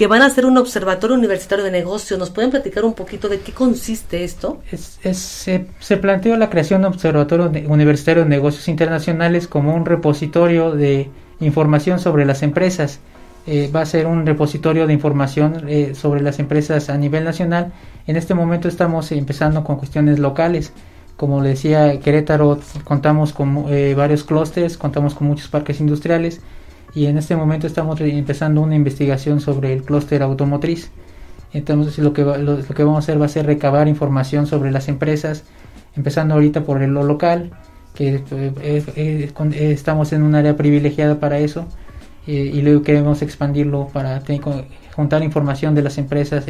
que 0.00 0.06
van 0.06 0.22
a 0.22 0.26
hacer 0.28 0.46
un 0.46 0.56
observatorio 0.56 1.14
universitario 1.14 1.62
de 1.62 1.70
negocios. 1.70 2.18
¿Nos 2.18 2.30
pueden 2.30 2.50
platicar 2.50 2.86
un 2.86 2.94
poquito 2.94 3.28
de 3.28 3.40
qué 3.40 3.52
consiste 3.52 4.24
esto? 4.24 4.62
Es, 4.72 4.98
es, 5.02 5.18
se, 5.18 5.66
se, 5.78 5.98
planteó 5.98 6.38
la 6.38 6.48
creación 6.48 6.80
de 6.80 6.88
un 6.88 6.94
observatorio 6.94 7.52
universitario 7.68 8.22
de 8.22 8.28
negocios 8.30 8.66
internacionales 8.68 9.46
como 9.46 9.74
un 9.74 9.84
repositorio 9.84 10.70
de 10.70 11.10
información 11.40 12.00
sobre 12.00 12.24
las 12.24 12.42
empresas. 12.42 13.00
Eh, 13.46 13.70
va 13.76 13.82
a 13.82 13.84
ser 13.84 14.06
un 14.06 14.24
repositorio 14.24 14.86
de 14.86 14.94
información 14.94 15.66
eh, 15.68 15.94
sobre 15.94 16.22
las 16.22 16.38
empresas 16.38 16.88
a 16.88 16.96
nivel 16.96 17.24
nacional. 17.24 17.74
En 18.06 18.16
este 18.16 18.32
momento 18.32 18.68
estamos 18.68 19.12
empezando 19.12 19.64
con 19.64 19.76
cuestiones 19.76 20.18
locales. 20.18 20.72
Como 21.18 21.42
le 21.42 21.50
decía, 21.50 22.00
Querétaro 22.00 22.58
contamos 22.84 23.34
con 23.34 23.66
eh, 23.68 23.92
varios 23.94 24.24
clústeres, 24.24 24.78
contamos 24.78 25.14
con 25.14 25.26
muchos 25.26 25.48
parques 25.48 25.78
industriales 25.78 26.40
y 26.94 27.06
en 27.06 27.18
este 27.18 27.36
momento 27.36 27.66
estamos 27.66 28.00
empezando 28.00 28.60
una 28.60 28.74
investigación 28.74 29.40
sobre 29.40 29.72
el 29.72 29.82
clúster 29.82 30.22
automotriz. 30.22 30.90
Entonces 31.52 31.98
lo 31.98 32.12
que, 32.12 32.22
lo, 32.22 32.62
que 32.62 32.84
vamos 32.84 32.96
a 32.96 32.98
hacer 33.00 33.20
va 33.20 33.26
a 33.26 33.28
ser 33.28 33.46
recabar 33.46 33.88
información 33.88 34.46
sobre 34.46 34.70
las 34.70 34.88
empresas, 34.88 35.44
empezando 35.96 36.34
ahorita 36.34 36.64
por 36.64 36.80
lo 36.80 37.02
local, 37.02 37.50
que 37.94 38.16
eh, 38.30 38.52
eh, 38.62 39.32
eh, 39.36 39.72
estamos 39.72 40.12
en 40.12 40.22
un 40.22 40.34
área 40.34 40.56
privilegiada 40.56 41.18
para 41.18 41.38
eso, 41.38 41.66
y 42.26 42.62
luego 42.62 42.82
queremos 42.82 43.22
expandirlo 43.22 43.88
para 43.92 44.20
tener, 44.20 44.42
juntar 44.94 45.22
información 45.22 45.74
de 45.74 45.82
las 45.82 45.98
empresas, 45.98 46.44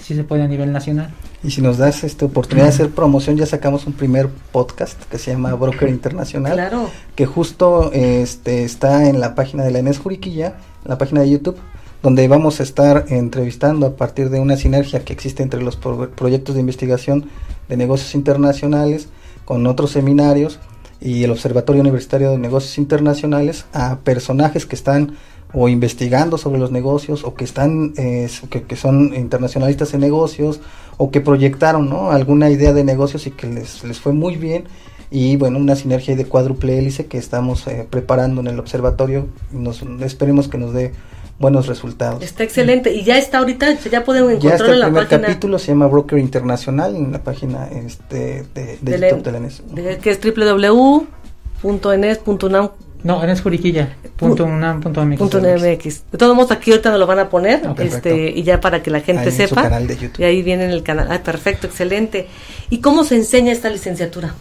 si 0.00 0.14
se 0.14 0.24
puede 0.24 0.42
a 0.42 0.48
nivel 0.48 0.72
nacional. 0.72 1.10
Y 1.42 1.50
si 1.50 1.62
nos 1.62 1.78
das 1.78 2.04
esta 2.04 2.26
oportunidad 2.26 2.66
de 2.66 2.74
hacer 2.74 2.90
promoción, 2.90 3.36
ya 3.36 3.46
sacamos 3.46 3.86
un 3.86 3.92
primer 3.92 4.28
podcast 4.28 5.02
que 5.04 5.18
se 5.18 5.32
llama 5.32 5.54
Broker 5.54 5.88
Internacional, 5.88 6.52
claro. 6.52 6.90
que 7.14 7.26
justo 7.26 7.92
este, 7.92 8.64
está 8.64 9.08
en 9.08 9.20
la 9.20 9.34
página 9.34 9.64
de 9.64 9.70
la 9.70 9.78
Enes 9.78 9.98
Juriquilla, 9.98 10.54
en 10.84 10.90
la 10.90 10.98
página 10.98 11.20
de 11.22 11.30
YouTube, 11.30 11.56
donde 12.02 12.28
vamos 12.28 12.60
a 12.60 12.62
estar 12.62 13.06
entrevistando 13.08 13.86
a 13.86 13.96
partir 13.96 14.30
de 14.30 14.40
una 14.40 14.56
sinergia 14.56 15.04
que 15.04 15.12
existe 15.12 15.42
entre 15.42 15.62
los 15.62 15.76
pro 15.76 16.10
proyectos 16.10 16.54
de 16.54 16.60
investigación 16.60 17.28
de 17.68 17.76
negocios 17.76 18.14
internacionales 18.14 19.08
con 19.44 19.66
otros 19.66 19.90
seminarios 19.90 20.60
y 21.00 21.24
el 21.24 21.30
Observatorio 21.30 21.82
Universitario 21.82 22.30
de 22.30 22.38
Negocios 22.38 22.78
Internacionales 22.78 23.66
a 23.72 23.98
personajes 23.98 24.66
que 24.66 24.76
están 24.76 25.16
o 25.52 25.68
investigando 25.68 26.38
sobre 26.38 26.58
los 26.58 26.70
negocios 26.70 27.24
o 27.24 27.34
que 27.34 27.44
están 27.44 27.94
eh, 27.96 28.28
que, 28.50 28.62
que, 28.62 28.76
son 28.76 29.14
internacionalistas 29.14 29.94
en 29.94 30.00
negocios 30.00 30.60
o 30.98 31.10
que 31.10 31.20
proyectaron 31.20 31.88
¿no? 31.88 32.10
alguna 32.10 32.50
idea 32.50 32.72
de 32.72 32.84
negocios 32.84 33.26
y 33.26 33.30
que 33.30 33.46
les, 33.46 33.82
les 33.84 33.98
fue 33.98 34.12
muy 34.12 34.36
bien 34.36 34.64
y 35.10 35.36
bueno 35.36 35.58
una 35.58 35.74
sinergia 35.74 36.14
de 36.16 36.26
cuádruple 36.26 36.78
hélice 36.78 37.06
que 37.06 37.16
estamos 37.16 37.66
eh, 37.66 37.86
preparando 37.88 38.42
en 38.42 38.48
el 38.48 38.58
observatorio 38.58 39.26
nos 39.50 39.82
esperemos 40.00 40.48
que 40.48 40.58
nos 40.58 40.74
dé 40.74 40.92
buenos 41.38 41.68
resultados. 41.68 42.22
Está 42.22 42.42
excelente 42.42 42.92
y 42.92 43.04
ya 43.04 43.16
está 43.16 43.38
ahorita, 43.38 43.78
ya 43.90 44.04
pueden 44.04 44.24
encontrarlo 44.24 44.66
ya 44.66 44.72
en 44.72 44.80
la 44.80 44.86
el 44.86 44.92
primer 44.92 45.08
página. 45.08 45.28
capítulo 45.28 45.58
se 45.60 45.68
llama 45.68 45.86
Broker 45.86 46.18
Internacional 46.18 46.96
en 46.96 47.12
la 47.12 47.22
página 47.22 47.68
este, 47.68 48.44
de, 48.54 48.76
de, 48.82 48.98
de, 48.98 49.10
YouTube 49.10 49.22
de 49.22 49.32
la 49.32 49.38
NES. 49.38 49.62
de, 49.72 49.98
que 49.98 50.10
es 50.10 50.18
www.enes.unam 50.20 52.70
no, 53.04 53.22
en 53.22 53.30
escuriquilla.unam.mx. 53.30 56.02
De 56.10 56.18
todos 56.18 56.34
modos, 56.36 56.50
aquí 56.50 56.70
ahorita 56.72 56.90
nos 56.90 56.98
lo 56.98 57.06
van 57.06 57.18
a 57.20 57.28
poner, 57.28 57.62
Ah, 57.64 57.74
este, 57.78 58.30
y 58.30 58.42
ya 58.42 58.60
para 58.60 58.82
que 58.82 58.90
la 58.90 59.00
gente 59.00 59.22
Ahí 59.22 59.28
en 59.28 59.32
su 59.32 59.38
sepa. 59.48 59.62
canal 59.62 59.86
de 59.86 59.96
YouTube. 59.96 60.20
Y 60.20 60.24
ahí 60.24 60.42
viene 60.42 60.64
en 60.64 60.70
el 60.70 60.82
canal. 60.82 61.08
Ah, 61.10 61.22
perfecto, 61.22 61.66
excelente. 61.66 62.26
¿Y 62.70 62.78
cómo 62.80 63.04
se 63.04 63.16
enseña 63.16 63.52
esta 63.52 63.68
licenciatura? 63.70 64.34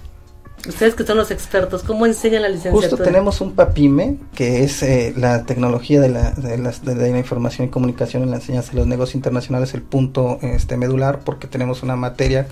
Ustedes 0.67 0.95
que 0.95 1.05
son 1.05 1.17
los 1.17 1.29
expertos, 1.31 1.83
¿cómo 1.83 2.05
enseñan 2.07 2.41
la 2.41 2.49
licenciatura? 2.49 2.89
Justo 2.89 3.03
tenemos 3.03 3.39
un 3.41 3.53
PAPIME, 3.53 4.17
que 4.33 4.63
es 4.63 4.81
eh, 4.83 5.13
la 5.15 5.43
tecnología 5.45 6.01
de 6.01 6.09
la, 6.09 6.31
de, 6.31 6.57
las- 6.57 6.83
de 6.83 6.95
la 6.95 7.17
información 7.17 7.67
y 7.67 7.69
comunicación 7.69 8.23
en 8.23 8.31
la 8.31 8.37
enseñanza 8.37 8.71
de 8.71 8.77
los 8.79 8.87
negocios 8.87 9.15
internacionales, 9.15 9.73
el 9.75 9.83
punto 9.83 10.39
este, 10.41 10.75
medular, 10.75 11.19
porque 11.23 11.47
tenemos 11.47 11.83
una 11.83 11.95
materia 11.95 12.47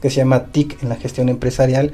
que 0.00 0.08
se 0.08 0.16
llama 0.18 0.44
TIC 0.46 0.82
en 0.82 0.88
la 0.88 0.96
gestión 0.96 1.28
empresarial. 1.28 1.92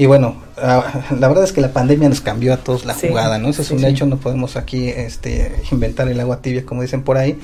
Y 0.00 0.06
bueno, 0.06 0.36
ah, 0.56 1.02
la 1.18 1.28
verdad 1.28 1.44
es 1.44 1.52
que 1.52 1.60
la 1.60 1.74
pandemia 1.74 2.08
nos 2.08 2.22
cambió 2.22 2.54
a 2.54 2.56
todos 2.56 2.86
la 2.86 2.94
Sí, 2.94 3.08
jugada, 3.08 3.36
¿no? 3.36 3.48
Eso 3.50 3.60
es 3.60 3.68
sí, 3.68 3.74
un 3.74 3.84
hecho, 3.84 4.06
no 4.06 4.16
podemos 4.16 4.56
aquí 4.56 4.88
este, 4.88 5.54
inventar 5.70 6.08
el 6.08 6.18
agua 6.20 6.40
tibia, 6.40 6.64
como 6.64 6.80
dicen 6.80 7.02
por 7.02 7.18
ahí. 7.18 7.38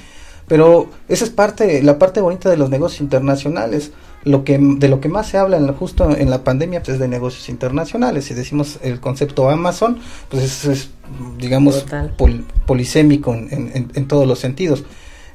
Pero 0.48 0.88
esa 1.06 1.24
es 1.24 1.30
parte, 1.30 1.82
la 1.82 1.98
parte 1.98 2.22
bonita 2.22 2.48
de 2.48 2.56
los 2.56 2.70
negocios 2.70 3.02
internacionales. 3.02 3.90
Lo 4.24 4.42
que, 4.42 4.58
de 4.58 4.88
lo 4.88 5.00
que 5.02 5.08
más 5.10 5.28
se 5.28 5.36
habla 5.36 5.58
en, 5.58 5.70
justo 5.74 6.16
en 6.16 6.30
la 6.30 6.44
pandemia 6.44 6.80
pues, 6.82 6.94
es 6.94 6.98
de 6.98 7.08
negocios 7.08 7.48
internacionales. 7.50 8.24
Si 8.24 8.32
decimos 8.32 8.78
el 8.82 9.00
concepto 9.00 9.50
Amazon, 9.50 9.98
pues 10.30 10.42
es, 10.42 10.64
es, 10.64 10.90
digamos, 11.38 11.84
pol- 12.16 12.44
polisémico 12.66 13.34
en, 13.34 13.48
en- 13.52 13.90
en 13.94 14.08
todos 14.08 14.26
los 14.26 14.38
sentidos. 14.38 14.82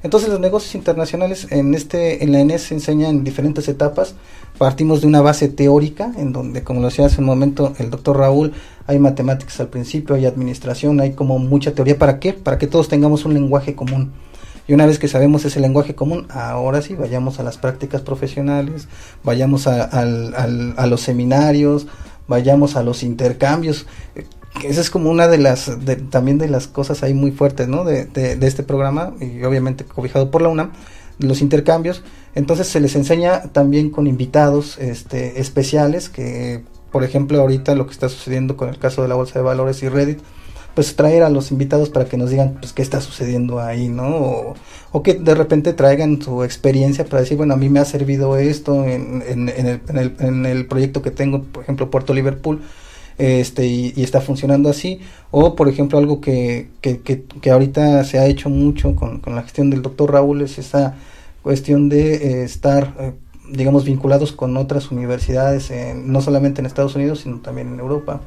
Entonces 0.03 0.29
los 0.29 0.39
negocios 0.39 0.73
internacionales 0.75 1.47
en 1.51 1.73
este 1.73 2.23
en 2.23 2.31
la 2.31 2.39
ENES 2.39 2.63
se 2.63 2.73
enseñan 2.73 3.11
en 3.11 3.23
diferentes 3.23 3.67
etapas. 3.67 4.15
Partimos 4.57 5.01
de 5.01 5.07
una 5.07 5.21
base 5.21 5.47
teórica 5.47 6.11
en 6.17 6.33
donde, 6.33 6.63
como 6.63 6.81
lo 6.81 6.87
decía 6.87 7.05
hace 7.05 7.21
un 7.21 7.27
momento 7.27 7.73
el 7.77 7.89
doctor 7.89 8.17
Raúl, 8.17 8.53
hay 8.87 8.99
matemáticas 8.99 9.59
al 9.59 9.69
principio, 9.69 10.15
hay 10.15 10.25
administración, 10.25 10.99
hay 10.99 11.13
como 11.13 11.39
mucha 11.39 11.73
teoría. 11.73 11.97
¿Para 11.97 12.19
qué? 12.19 12.33
Para 12.33 12.57
que 12.57 12.67
todos 12.67 12.87
tengamos 12.87 13.25
un 13.25 13.33
lenguaje 13.33 13.75
común. 13.75 14.11
Y 14.67 14.73
una 14.73 14.85
vez 14.85 14.99
que 14.99 15.07
sabemos 15.07 15.43
ese 15.45 15.59
lenguaje 15.59 15.95
común, 15.95 16.27
ahora 16.29 16.81
sí 16.81 16.95
vayamos 16.95 17.39
a 17.39 17.43
las 17.43 17.57
prácticas 17.57 18.01
profesionales, 18.01 18.87
vayamos 19.23 19.67
a, 19.67 19.83
a 19.83 20.87
los 20.87 21.01
seminarios, 21.01 21.87
vayamos 22.27 22.75
a 22.75 22.83
los 22.83 23.03
intercambios. 23.03 23.85
Esa 24.63 24.81
es 24.81 24.89
como 24.89 25.09
una 25.09 25.27
de 25.27 25.37
las, 25.37 25.71
también 26.09 26.37
de 26.37 26.47
las 26.49 26.67
cosas 26.67 27.03
ahí 27.03 27.13
muy 27.13 27.31
fuertes, 27.31 27.67
¿no? 27.67 27.83
De, 27.83 28.05
de- 28.05 28.47
este 28.47 28.63
programa, 28.63 29.13
y 29.19 29.43
obviamente 29.43 29.85
cobijado 29.85 30.29
por 30.29 30.41
la 30.41 30.49
UNAM, 30.49 30.71
los 31.19 31.41
intercambios. 31.41 32.03
Entonces 32.35 32.67
se 32.67 32.79
les 32.79 32.95
enseña 32.95 33.43
también 33.53 33.89
con 33.89 34.07
invitados 34.07 34.77
este, 34.77 35.39
especiales, 35.39 36.09
que 36.09 36.63
por 36.91 37.03
ejemplo 37.03 37.39
ahorita 37.39 37.75
lo 37.75 37.85
que 37.87 37.93
está 37.93 38.09
sucediendo 38.09 38.57
con 38.57 38.69
el 38.69 38.77
caso 38.77 39.01
de 39.01 39.07
la 39.07 39.15
Bolsa 39.15 39.39
de 39.39 39.45
Valores 39.45 39.81
y 39.83 39.89
Reddit, 39.89 40.19
pues 40.75 40.95
traer 40.95 41.23
a 41.23 41.29
los 41.29 41.51
invitados 41.51 41.89
para 41.89 42.05
que 42.05 42.17
nos 42.17 42.29
digan 42.29 42.57
pues 42.59 42.73
qué 42.73 42.81
está 42.81 43.01
sucediendo 43.01 43.59
ahí, 43.59 43.87
¿no? 43.89 44.55
O, 44.91 45.03
que 45.03 45.13
de 45.15 45.35
repente 45.35 45.73
traigan 45.73 46.21
su 46.21 46.43
experiencia 46.43 47.05
para 47.05 47.21
decir, 47.21 47.37
bueno, 47.37 47.53
a 47.53 47.57
mí 47.57 47.69
me 47.69 47.79
ha 47.79 47.85
servido 47.85 48.37
esto 48.37 48.85
en, 48.85 49.23
en, 49.27 49.49
en 49.49 49.67
el, 49.67 49.81
en, 49.87 49.97
el, 49.97 50.15
en 50.19 50.45
el 50.45 50.67
proyecto 50.67 51.01
que 51.01 51.11
tengo, 51.11 51.43
por 51.43 51.63
ejemplo, 51.63 51.89
Puerto 51.89 52.13
Liverpool, 52.13 52.61
este 53.21 53.65
y, 53.67 53.93
y 53.95 54.03
está 54.03 54.19
funcionando 54.21 54.69
así, 54.69 54.99
o 55.29 55.55
por 55.55 55.69
ejemplo 55.69 55.97
algo 55.99 56.19
que, 56.21 56.69
que, 56.81 57.01
que, 57.01 57.23
que 57.23 57.51
ahorita 57.51 58.03
se 58.03 58.17
ha 58.19 58.25
hecho 58.25 58.49
mucho 58.49 58.95
con, 58.95 59.19
con 59.19 59.35
la 59.35 59.43
gestión 59.43 59.69
del 59.69 59.81
doctor 59.81 60.11
Raúl 60.11 60.41
es 60.41 60.57
esa 60.57 60.95
cuestión 61.43 61.89
de 61.89 62.15
eh, 62.15 62.43
estar, 62.43 62.93
eh, 62.99 63.11
digamos, 63.49 63.83
vinculados 63.85 64.31
con 64.31 64.57
otras 64.57 64.91
universidades, 64.91 65.71
en- 65.71 66.11
no 66.11 66.21
solamente 66.21 66.61
en 66.61 66.65
Estados 66.65 66.95
Unidos, 66.95 67.21
sino 67.21 67.39
también 67.39 67.67
en 67.73 67.79
Europa. 67.79 68.21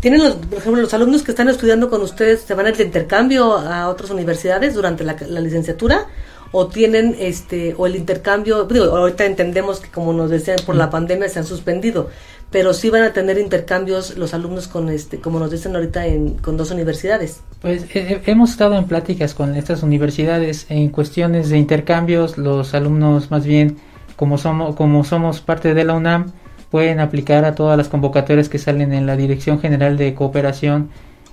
¿Tienen, 0.00 0.20
los, 0.22 0.34
por 0.34 0.58
ejemplo, 0.58 0.82
los 0.82 0.92
alumnos 0.94 1.22
que 1.22 1.30
están 1.30 1.48
estudiando 1.48 1.88
con 1.88 2.02
ustedes, 2.02 2.40
se 2.40 2.54
van 2.54 2.66
a 2.66 2.70
ir 2.70 2.76
de 2.76 2.84
intercambio 2.84 3.56
a 3.56 3.88
otras 3.88 4.10
universidades 4.10 4.74
durante 4.74 5.04
la, 5.04 5.16
la 5.28 5.40
licenciatura? 5.40 6.06
¿O 6.54 6.66
tienen, 6.66 7.16
este, 7.18 7.74
o 7.78 7.86
el 7.86 7.96
intercambio, 7.96 8.64
digo, 8.64 8.84
ahorita 8.84 9.24
entendemos 9.24 9.80
que 9.80 9.88
como 9.90 10.12
nos 10.12 10.28
decían, 10.28 10.58
por 10.66 10.74
la 10.74 10.90
pandemia 10.90 11.26
se 11.30 11.38
han 11.38 11.46
suspendido, 11.46 12.10
pero 12.52 12.74
sí 12.74 12.90
van 12.90 13.02
a 13.02 13.12
tener 13.12 13.38
intercambios 13.38 14.16
los 14.18 14.34
alumnos 14.34 14.68
con, 14.68 14.90
este, 14.90 15.18
como 15.18 15.40
nos 15.40 15.50
dicen 15.50 15.74
ahorita, 15.74 16.06
en, 16.06 16.34
con 16.34 16.58
dos 16.58 16.70
universidades? 16.70 17.40
Pues 17.62 17.84
eh, 17.84 17.88
eh, 17.94 18.22
hemos 18.26 18.50
estado 18.50 18.76
en 18.76 18.84
pláticas 18.84 19.32
con 19.32 19.56
estas 19.56 19.82
universidades 19.82 20.66
en 20.68 20.90
cuestiones 20.90 21.48
de 21.48 21.58
intercambios. 21.58 22.36
Los 22.36 22.74
alumnos, 22.74 23.30
más 23.30 23.46
bien, 23.46 23.78
como 24.16 24.36
somos, 24.36 24.76
como 24.76 25.02
somos 25.02 25.40
parte 25.40 25.72
de 25.72 25.84
la 25.84 25.94
UNAM, 25.94 26.32
pueden 26.70 27.00
aplicar 27.00 27.46
a 27.46 27.54
todas 27.54 27.78
las 27.78 27.88
convocatorias 27.88 28.50
que 28.50 28.58
salen 28.58 28.92
en 28.92 29.06
la 29.06 29.16
Dirección 29.16 29.58
General 29.58 29.96
de 29.96 30.14
Cooperación 30.14 30.90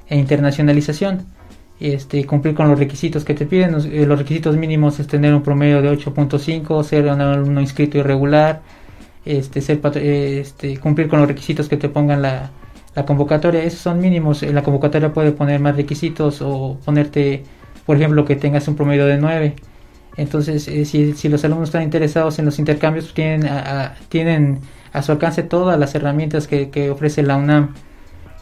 e 0.07 0.17
Internacionalización. 0.17 1.25
Este, 1.81 2.25
cumplir 2.25 2.55
con 2.55 2.69
los 2.69 2.79
requisitos 2.79 3.25
que 3.25 3.33
te 3.33 3.45
piden. 3.45 3.73
Los, 3.73 3.85
eh, 3.85 4.05
los 4.05 4.19
requisitos 4.19 4.55
mínimos 4.55 4.99
es 4.99 5.07
tener 5.07 5.33
un 5.33 5.43
promedio 5.43 5.81
de 5.81 5.91
8.5, 5.91 6.83
ser 6.83 7.05
un 7.05 7.19
alumno 7.19 7.59
inscrito 7.59 7.97
irregular, 7.97 8.61
este, 9.25 9.61
ser 9.61 9.79
este, 9.97 10.77
cumplir 10.77 11.07
con 11.09 11.19
los 11.19 11.27
requisitos 11.27 11.69
que 11.69 11.77
te 11.77 11.89
pongan 11.89 12.21
la, 12.21 12.51
convocatoria. 13.05 13.63
Esos 13.63 13.79
son 13.81 13.99
mínimos. 13.99 14.43
Eh, 14.43 14.51
La 14.53 14.63
convocatoria 14.63 15.13
puede 15.13 15.31
poner 15.31 15.59
más 15.61 15.75
requisitos 15.75 16.41
o 16.41 16.79
ponerte, 16.83 17.43
por 17.85 17.95
ejemplo, 17.97 18.25
que 18.25 18.35
tengas 18.35 18.67
un 18.67 18.75
promedio 18.75 19.05
de 19.05 19.17
9. 19.17 19.55
Entonces, 20.17 20.67
eh, 20.67 20.85
si, 20.85 21.13
si 21.13 21.29
los 21.29 21.43
alumnos 21.45 21.69
están 21.69 21.83
interesados 21.83 22.39
en 22.39 22.45
los 22.45 22.59
intercambios, 22.59 23.05
pues 23.05 23.13
tienen 23.15 23.45
a, 23.47 23.95
tienen 24.09 24.59
a 24.93 25.01
su 25.01 25.11
alcance 25.11 25.43
todas 25.43 25.79
las 25.79 25.95
herramientas 25.95 26.47
que, 26.47 26.89
ofrece 26.91 27.23
la 27.23 27.37
UNAM 27.37 27.75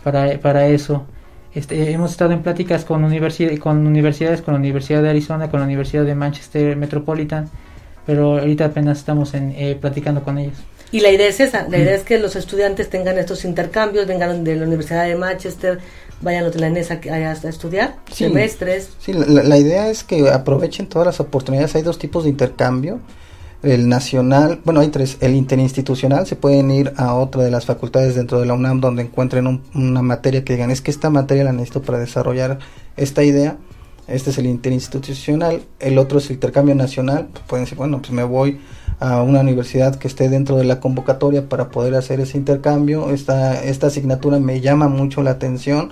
para, 0.03 0.39
para 0.39 0.67
eso. 0.67 1.05
Este, 1.53 1.91
hemos 1.91 2.11
estado 2.11 2.31
en 2.33 2.43
pláticas 2.43 2.85
con, 2.85 3.03
universi- 3.03 3.57
con 3.59 3.85
universidades, 3.87 4.41
con 4.41 4.53
la 4.53 4.59
Universidad 4.59 5.01
de 5.03 5.09
Arizona, 5.09 5.49
con 5.49 5.59
la 5.59 5.65
Universidad 5.65 6.05
de 6.05 6.15
Manchester 6.15 6.75
Metropolitan, 6.77 7.49
pero 8.07 8.39
ahorita 8.39 8.65
apenas 8.65 8.97
estamos 8.97 9.35
en, 9.35 9.51
eh, 9.55 9.77
platicando 9.79 10.23
con 10.23 10.39
ellos. 10.39 10.57
Y 10.91 11.01
la 11.01 11.11
idea 11.11 11.27
es 11.27 11.39
esa, 11.41 11.67
la 11.67 11.77
idea 11.77 11.93
es 11.93 12.01
que 12.03 12.17
los 12.17 12.35
estudiantes 12.37 12.89
tengan 12.89 13.17
estos 13.19 13.43
intercambios, 13.45 14.07
vengan 14.07 14.43
de 14.45 14.55
la 14.55 14.65
Universidad 14.65 15.05
de 15.05 15.15
Manchester, 15.15 15.79
vayan 16.21 16.45
a 16.45 16.49
la 16.49 16.67
ENES 16.67 16.89
a, 16.91 16.93
a, 16.93 17.31
estudiar, 17.49 17.95
Sí. 18.11 18.23
semestres. 18.23 18.89
Sí, 18.99 19.11
la, 19.13 19.43
la 19.43 19.57
idea 19.57 19.89
es 19.89 20.03
que 20.05 20.29
aprovechen 20.29 20.87
todas 20.87 21.05
las 21.05 21.19
oportunidades. 21.19 21.75
Hay 21.75 21.81
dos 21.83 21.99
tipos 21.99 22.23
de 22.23 22.29
intercambio. 22.31 22.99
El 23.63 23.89
nacional, 23.89 24.61
bueno, 24.63 24.79
hay 24.79 24.87
tres. 24.87 25.17
El 25.19 25.35
interinstitucional, 25.35 26.25
se 26.25 26.35
pueden 26.37 26.71
ir 26.71 26.93
a 26.95 27.15
otra 27.15 27.43
de 27.43 27.51
las 27.51 27.65
facultades 27.65 28.15
dentro 28.15 28.39
de 28.39 28.45
la 28.45 28.53
UNAM 28.53 28.79
donde 28.79 29.01
encuentren 29.01 29.45
un- 29.47 29.63
una 29.75 30.01
materia 30.01 30.45
que 30.45 30.53
digan, 30.53 30.71
es 30.71 30.79
que 30.81 30.91
esta 30.91 31.09
materia 31.09 31.43
la 31.43 31.51
necesito 31.51 31.81
para 31.81 31.99
desarrollar 31.99 32.59
esta 32.95 33.23
idea. 33.23 33.57
Este 34.07 34.29
es 34.29 34.37
el 34.37 34.45
interinstitucional. 34.45 35.61
El 35.79 35.97
otro 35.97 36.19
es 36.19 36.27
el 36.27 36.33
intercambio 36.33 36.75
nacional. 36.75 37.27
Pueden 37.47 37.65
decir, 37.65 37.77
bueno, 37.77 37.99
pues 37.99 38.11
me 38.11 38.23
voy 38.23 38.59
a 38.99 39.21
una 39.21 39.41
universidad 39.41 39.95
que 39.95 40.07
esté 40.07 40.29
dentro 40.29 40.55
de 40.57 40.63
la 40.63 40.79
convocatoria 40.79 41.47
para 41.49 41.69
poder 41.69 41.93
hacer 41.95 42.19
ese 42.19 42.37
intercambio. 42.37 43.09
Esta, 43.11 43.61
esta 43.63 43.87
asignatura 43.87 44.39
me 44.39 44.61
llama 44.61 44.87
mucho 44.87 45.21
la 45.23 45.31
atención 45.31 45.91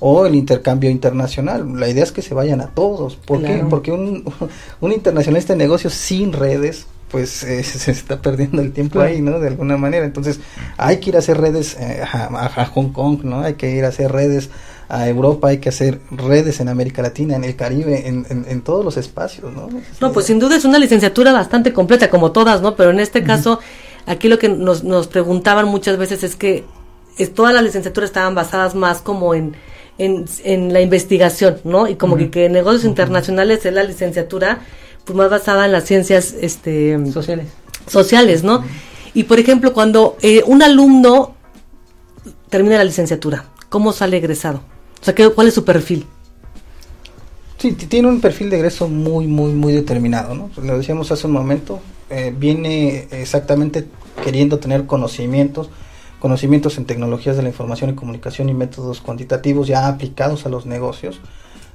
o 0.00 0.26
el 0.26 0.34
intercambio 0.34 0.90
internacional. 0.90 1.78
La 1.78 1.88
idea 1.88 2.02
es 2.04 2.12
que 2.12 2.22
se 2.22 2.34
vayan 2.34 2.60
a 2.60 2.66
todos. 2.68 3.16
¿Por 3.16 3.38
qué? 3.42 3.64
Porque 3.70 3.92
un, 3.92 4.24
un 4.80 4.92
internacionalista 4.92 5.52
de 5.52 5.58
negocios 5.58 5.94
sin 5.94 6.32
redes, 6.32 6.86
pues 7.10 7.44
eh, 7.44 7.62
se 7.62 7.92
está 7.92 8.20
perdiendo 8.20 8.60
el 8.60 8.72
tiempo 8.72 9.00
ahí, 9.00 9.22
¿no? 9.22 9.38
De 9.38 9.46
alguna 9.46 9.76
manera. 9.76 10.04
Entonces, 10.04 10.40
hay 10.76 10.98
que 10.98 11.10
ir 11.10 11.16
a 11.16 11.20
hacer 11.20 11.40
redes 11.40 11.76
eh, 11.78 12.02
a- 12.02 12.50
a 12.62 12.66
Hong 12.66 12.88
Kong, 12.92 13.20
¿no? 13.22 13.40
Hay 13.42 13.54
que 13.54 13.70
ir 13.70 13.84
a 13.84 13.88
hacer 13.88 14.10
redes 14.10 14.50
a 14.88 15.08
Europa, 15.08 15.48
hay 15.48 15.58
que 15.58 15.70
hacer 15.70 16.00
redes 16.10 16.60
en 16.60 16.68
América 16.68 17.02
Latina, 17.02 17.36
en 17.36 17.44
el 17.44 17.56
Caribe, 17.56 18.06
en, 18.06 18.26
en, 18.28 18.44
en 18.48 18.62
todos 18.62 18.84
los 18.84 18.96
espacios, 18.96 19.52
¿no? 19.52 19.68
No, 20.00 20.12
pues 20.12 20.26
sin 20.26 20.38
duda 20.38 20.56
es 20.56 20.64
una 20.64 20.78
licenciatura 20.78 21.32
bastante 21.32 21.72
completa, 21.72 22.10
como 22.10 22.32
todas, 22.32 22.60
¿no? 22.60 22.76
Pero 22.76 22.90
en 22.90 23.00
este 23.00 23.24
caso, 23.24 23.60
aquí 24.06 24.28
lo 24.28 24.38
que 24.38 24.48
nos, 24.48 24.84
nos 24.84 25.06
preguntaban 25.06 25.66
muchas 25.66 25.96
veces 25.96 26.22
es 26.22 26.36
que 26.36 26.64
es, 27.18 27.32
todas 27.32 27.54
las 27.54 27.62
licenciaturas 27.62 28.10
estaban 28.10 28.34
basadas 28.34 28.74
más 28.74 29.00
como 29.00 29.34
en, 29.34 29.54
en, 29.98 30.26
en 30.44 30.72
la 30.72 30.80
investigación, 30.80 31.58
¿no? 31.64 31.88
Y 31.88 31.96
como 31.96 32.16
que, 32.16 32.30
que 32.30 32.48
negocios 32.48 32.84
internacionales 32.84 33.64
es 33.64 33.72
la 33.72 33.84
licenciatura 33.84 34.60
pues 35.04 35.16
más 35.16 35.30
basada 35.30 35.66
en 35.66 35.72
las 35.72 35.84
ciencias 35.84 36.34
este 36.40 36.98
sociales. 37.12 37.46
sociales, 37.86 38.42
¿no? 38.42 38.64
Y 39.12 39.24
por 39.24 39.38
ejemplo, 39.38 39.72
cuando 39.72 40.16
eh, 40.22 40.42
un 40.46 40.62
alumno 40.62 41.36
termina 42.48 42.78
la 42.78 42.84
licenciatura, 42.84 43.44
¿cómo 43.68 43.92
sale 43.92 44.16
egresado? 44.16 44.62
O 45.04 45.06
sea, 45.06 45.14
¿qué, 45.14 45.28
¿cuál 45.28 45.48
es 45.48 45.54
su 45.54 45.66
perfil? 45.66 46.06
Sí, 47.58 47.72
tiene 47.74 48.08
un 48.08 48.20
perfil 48.22 48.48
de 48.48 48.56
egreso 48.56 48.88
muy, 48.88 49.26
muy, 49.26 49.52
muy 49.52 49.74
determinado, 49.74 50.34
¿no? 50.34 50.50
Lo 50.56 50.78
decíamos 50.78 51.12
hace 51.12 51.26
un 51.26 51.34
momento, 51.34 51.80
eh, 52.08 52.34
viene 52.34 53.08
exactamente 53.10 53.86
queriendo 54.22 54.58
tener 54.60 54.86
conocimientos, 54.86 55.70
conocimientos 56.18 56.78
en 56.78 56.86
tecnologías 56.86 57.36
de 57.36 57.42
la 57.42 57.50
información 57.50 57.90
y 57.90 57.94
comunicación 57.94 58.48
y 58.48 58.54
métodos 58.54 59.02
cuantitativos 59.02 59.68
ya 59.68 59.88
aplicados 59.88 60.46
a 60.46 60.48
los 60.48 60.66
negocios. 60.66 61.20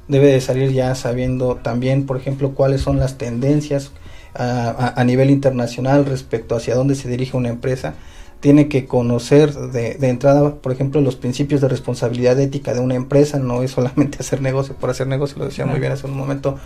Debe 0.08 0.28
de 0.32 0.42
salir 0.42 0.72
ya 0.72 0.96
sabiendo 0.96 1.58
también, 1.58 2.08
por 2.08 2.18
ejemplo, 2.18 2.56
cuáles 2.56 2.82
son 2.82 2.98
las 3.00 3.20
tendencias 3.20 3.92
a, 4.34 4.70
a- 4.70 5.00
a 5.00 5.04
nivel 5.04 5.30
internacional 5.30 6.06
respecto 6.06 6.56
hacia 6.56 6.76
dónde 6.76 6.96
se 6.96 7.10
dirige 7.10 7.38
una 7.38 7.50
empresa. 7.50 7.94
Tiene 8.40 8.70
que 8.70 8.86
conocer 8.86 9.54
de, 9.54 9.96
de 9.96 10.10
entrada, 10.10 10.56
por 10.56 10.72
ejemplo, 10.72 11.02
los 11.02 11.16
principios 11.16 11.62
de 11.62 11.68
responsabilidad 11.68 12.40
ética 12.40 12.74
de 12.74 12.80
una 12.80 12.96
empresa. 12.96 13.38
No 13.40 13.64
es 13.64 13.72
solamente 13.72 14.18
hacer 14.22 14.42
negocio 14.42 14.76
por 14.76 14.90
hacer 14.90 15.08
negocio, 15.08 15.38
lo 15.38 15.46
decía 15.46 15.66
muy 15.66 15.80
bien 15.80 15.92
hace 15.92 16.08
un 16.08 16.18
momento 16.18 16.58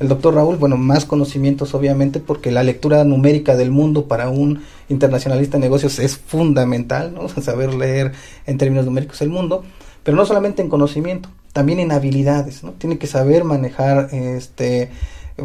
el 0.00 0.08
doctor 0.08 0.34
Raúl. 0.34 0.56
Bueno, 0.56 0.76
más 0.76 1.04
conocimientos 1.04 1.74
obviamente 1.74 2.20
porque 2.20 2.50
la 2.50 2.62
lectura 2.62 3.04
numérica 3.04 3.56
del 3.56 3.70
mundo 3.70 4.06
para 4.06 4.28
un 4.28 4.62
internacionalista 4.88 5.58
de 5.58 5.62
negocios 5.62 5.98
es 5.98 6.16
fundamental, 6.18 7.14
¿no? 7.14 7.28
Saber 7.42 7.74
leer 7.74 8.12
en 8.46 8.58
términos 8.58 8.84
numéricos 8.84 9.20
el 9.22 9.30
mundo, 9.30 9.64
pero 10.02 10.16
no 10.16 10.24
solamente 10.26 10.62
en 10.62 10.68
conocimiento, 10.68 11.28
también 11.52 11.80
en 11.80 11.92
habilidades, 11.92 12.62
¿no? 12.62 12.72
Tiene 12.72 12.98
que 12.98 13.06
saber 13.06 13.44
manejar 13.44 14.08
este 14.12 14.90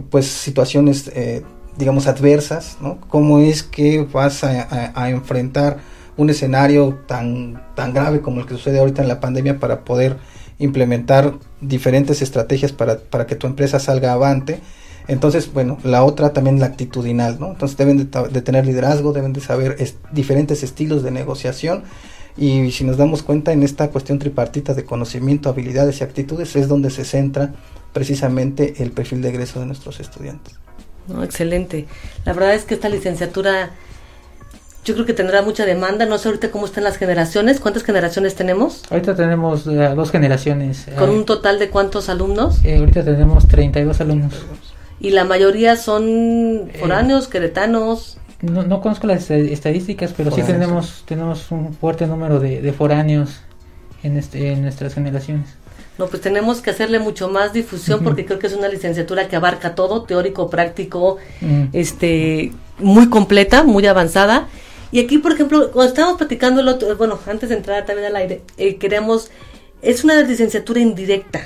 pues 0.10 0.26
situaciones 0.26 1.12
eh, 1.14 1.44
digamos 1.78 2.08
adversas, 2.08 2.78
¿no? 2.82 3.00
Cómo 3.10 3.40
es 3.40 3.64
que 3.64 4.04
vas 4.12 4.44
a, 4.44 5.10
enfrentar 5.10 5.78
un 6.16 6.30
escenario 6.30 7.00
tan 7.08 7.64
tan 7.76 7.94
grave 7.94 8.22
como 8.22 8.40
el 8.40 8.46
que 8.46 8.54
sucede 8.54 8.80
ahorita 8.80 9.02
en 9.02 9.08
la 9.08 9.20
pandemia 9.20 9.60
para 9.60 9.84
poder 9.84 10.18
implementar 10.60 11.34
diferentes 11.62 12.22
estrategias 12.22 12.72
para, 12.72 13.00
para 13.00 13.26
que 13.26 13.36
tu 13.36 13.48
empresa 13.48 13.80
salga 13.80 14.14
avante. 14.14 14.60
Entonces, 15.08 15.52
bueno, 15.52 15.78
la 15.84 16.04
otra 16.04 16.32
también 16.32 16.60
la 16.60 16.68
actitudinal, 16.68 17.40
¿no? 17.40 17.52
Entonces 17.52 17.78
deben 17.78 17.98
de, 17.98 18.42
tener 18.42 18.66
liderazgo, 18.66 19.12
deben 19.12 19.34
de 19.34 19.42
saber 19.42 19.76
es- 19.80 19.98
diferentes 20.12 20.64
estilos 20.64 21.04
de 21.04 21.12
negociación 21.12 21.84
y 22.38 22.72
si 22.72 22.84
nos 22.84 22.98
damos 22.98 23.22
cuenta 23.22 23.52
en 23.52 23.64
esta 23.64 23.90
cuestión 23.90 24.18
tripartita 24.20 24.74
de 24.74 24.86
conocimiento, 24.86 25.50
habilidades 25.50 26.00
y 26.00 26.04
actitudes 26.04 26.56
es 26.56 26.68
donde 26.68 26.90
se 26.90 27.04
centra 27.04 27.54
precisamente 27.92 28.82
el 28.82 28.92
perfil 28.92 29.22
de 29.22 29.30
egreso 29.30 29.60
de 29.60 29.66
nuestros 29.66 30.00
estudiantes. 30.00 30.63
No, 31.08 31.24
excelente. 31.24 31.86
La 32.26 32.34
verdad 32.34 32.54
es 32.54 32.64
que 32.66 32.74
esta 32.76 32.90
licenciatura 32.90 33.72
yo 34.86 34.94
creo 34.96 35.06
que 35.06 35.14
tendrá 35.14 35.42
mucha 35.42 35.66
demanda. 35.66 36.06
No 36.06 36.18
sé 36.18 36.28
ahorita 36.30 36.52
cómo 36.52 36.66
están 36.66 36.84
las 36.84 36.98
generaciones. 36.98 37.60
¿Cuántas 37.60 37.84
generaciones 37.84 38.36
tenemos? 38.36 38.84
Ahorita 38.90 39.16
tenemos 39.16 39.66
eh, 39.68 39.94
dos 39.96 40.12
generaciones. 40.12 40.88
Con 40.98 41.10
Eh, 41.10 41.14
un 41.14 41.26
total 41.26 41.60
de 41.60 41.70
cuántos 41.70 42.10
alumnos. 42.10 42.60
eh, 42.66 42.78
ahorita 42.80 43.04
tenemos 43.04 43.48
32 43.48 44.02
alumnos. 44.02 44.34
Y 45.00 45.12
la 45.12 45.24
mayoría 45.26 45.76
son 45.76 46.70
foráneos, 46.80 47.28
queretanos. 47.28 48.18
No, 48.42 48.64
no 48.64 48.82
conozco 48.82 49.08
las 49.08 49.30
eh, 49.32 49.54
estadísticas, 49.54 50.14
pero 50.16 50.30
sí 50.32 50.42
tenemos 50.44 51.04
tenemos 51.08 51.50
un 51.52 51.74
fuerte 51.74 52.06
número 52.08 52.40
de, 52.42 52.62
de 52.62 52.74
foráneos 52.74 53.40
en, 54.04 54.18
este, 54.18 54.52
en 54.52 54.62
nuestras 54.64 54.94
generaciones. 54.94 55.48
No, 55.98 56.08
pues 56.08 56.22
tenemos 56.22 56.62
que 56.62 56.72
hacerle 56.72 56.98
mucho 57.00 57.30
más 57.30 57.54
difusión 57.54 58.04
porque 58.04 58.26
creo 58.26 58.40
que 58.40 58.48
es 58.48 58.54
una 58.54 58.68
licenciatura 58.68 59.28
que 59.28 59.36
abarca 59.36 59.76
todo, 59.76 60.04
teórico, 60.04 60.50
práctico, 60.50 61.18
Mm. 61.42 61.66
este, 61.74 62.52
muy 62.80 63.10
completa, 63.10 63.64
muy 63.64 63.86
avanzada. 63.86 64.48
Y 64.92 65.00
aquí, 65.00 65.20
por 65.20 65.32
ejemplo, 65.34 65.72
cuando 65.72 65.90
estábamos 65.90 66.18
platicando 66.18 66.62
el 66.62 66.68
otro, 66.68 66.96
bueno, 66.98 67.20
antes 67.28 67.50
de 67.50 67.56
entrar 67.56 67.86
también 67.86 68.08
al 68.08 68.16
aire, 68.16 68.42
eh, 68.58 68.78
queríamos, 68.78 69.30
es 69.82 70.04
una 70.04 70.20
licenciatura 70.22 70.80
indirecta, 70.80 71.42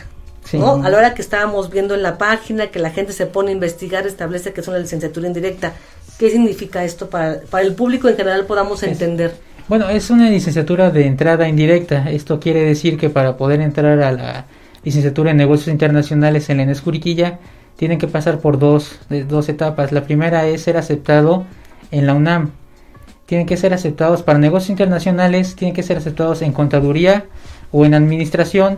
Sí. 0.46 0.58
¿no? 0.58 0.82
A 0.82 0.90
la 0.90 0.98
hora 0.98 1.14
que 1.14 1.22
estábamos 1.22 1.70
viendo 1.70 1.94
en 1.94 2.02
la 2.02 2.18
página, 2.18 2.68
que 2.68 2.80
la 2.80 2.90
gente 2.92 3.12
se 3.12 3.26
pone 3.26 3.50
a 3.50 3.54
investigar, 3.54 4.08
establece 4.08 4.54
que 4.54 4.62
es 4.62 4.68
una 4.70 4.80
licenciatura 4.80 5.28
indirecta. 5.28 5.74
¿Qué 6.18 6.30
significa 6.30 6.86
esto 6.86 7.10
para, 7.10 7.42
para 7.50 7.66
el 7.66 7.76
público 7.76 8.08
en 8.08 8.16
general 8.16 8.46
podamos 8.46 8.82
entender? 8.84 9.36
Bueno, 9.68 9.90
es 9.90 10.10
una 10.10 10.30
licenciatura 10.30 10.92
de 10.92 11.06
entrada 11.06 11.48
indirecta. 11.50 12.10
Esto 12.10 12.40
quiere 12.40 12.62
decir 12.64 12.98
que 12.98 13.10
para 13.10 13.36
poder 13.36 13.60
entrar 13.62 14.00
a 14.02 14.12
la 14.14 14.46
licenciatura 14.84 15.32
en 15.32 15.38
negocios 15.38 15.68
internacionales 15.68 16.50
en 16.50 16.58
la 16.58 16.64
ENES 16.64 16.84
tienen 17.76 18.00
que 18.00 18.08
pasar 18.08 18.40
por 18.40 18.60
dos, 18.60 18.98
de- 19.10 19.26
dos 19.26 19.50
etapas. 19.50 19.92
La 19.92 20.04
primera 20.04 20.48
es 20.48 20.62
ser 20.62 20.78
aceptado 20.78 21.46
en 21.92 22.08
la 22.08 22.14
UNAM. 22.14 22.52
Tienen 23.26 23.46
que 23.46 23.58
ser 23.58 23.74
aceptados 23.74 24.24
para 24.24 24.40
negocios 24.40 24.70
internacionales, 24.70 25.56
tienen 25.58 25.76
que 25.76 25.84
ser 25.84 25.98
aceptados 25.98 26.42
en 26.42 26.54
contaduría 26.54 27.26
o 27.72 27.84
en 27.86 27.94
administración, 27.94 28.78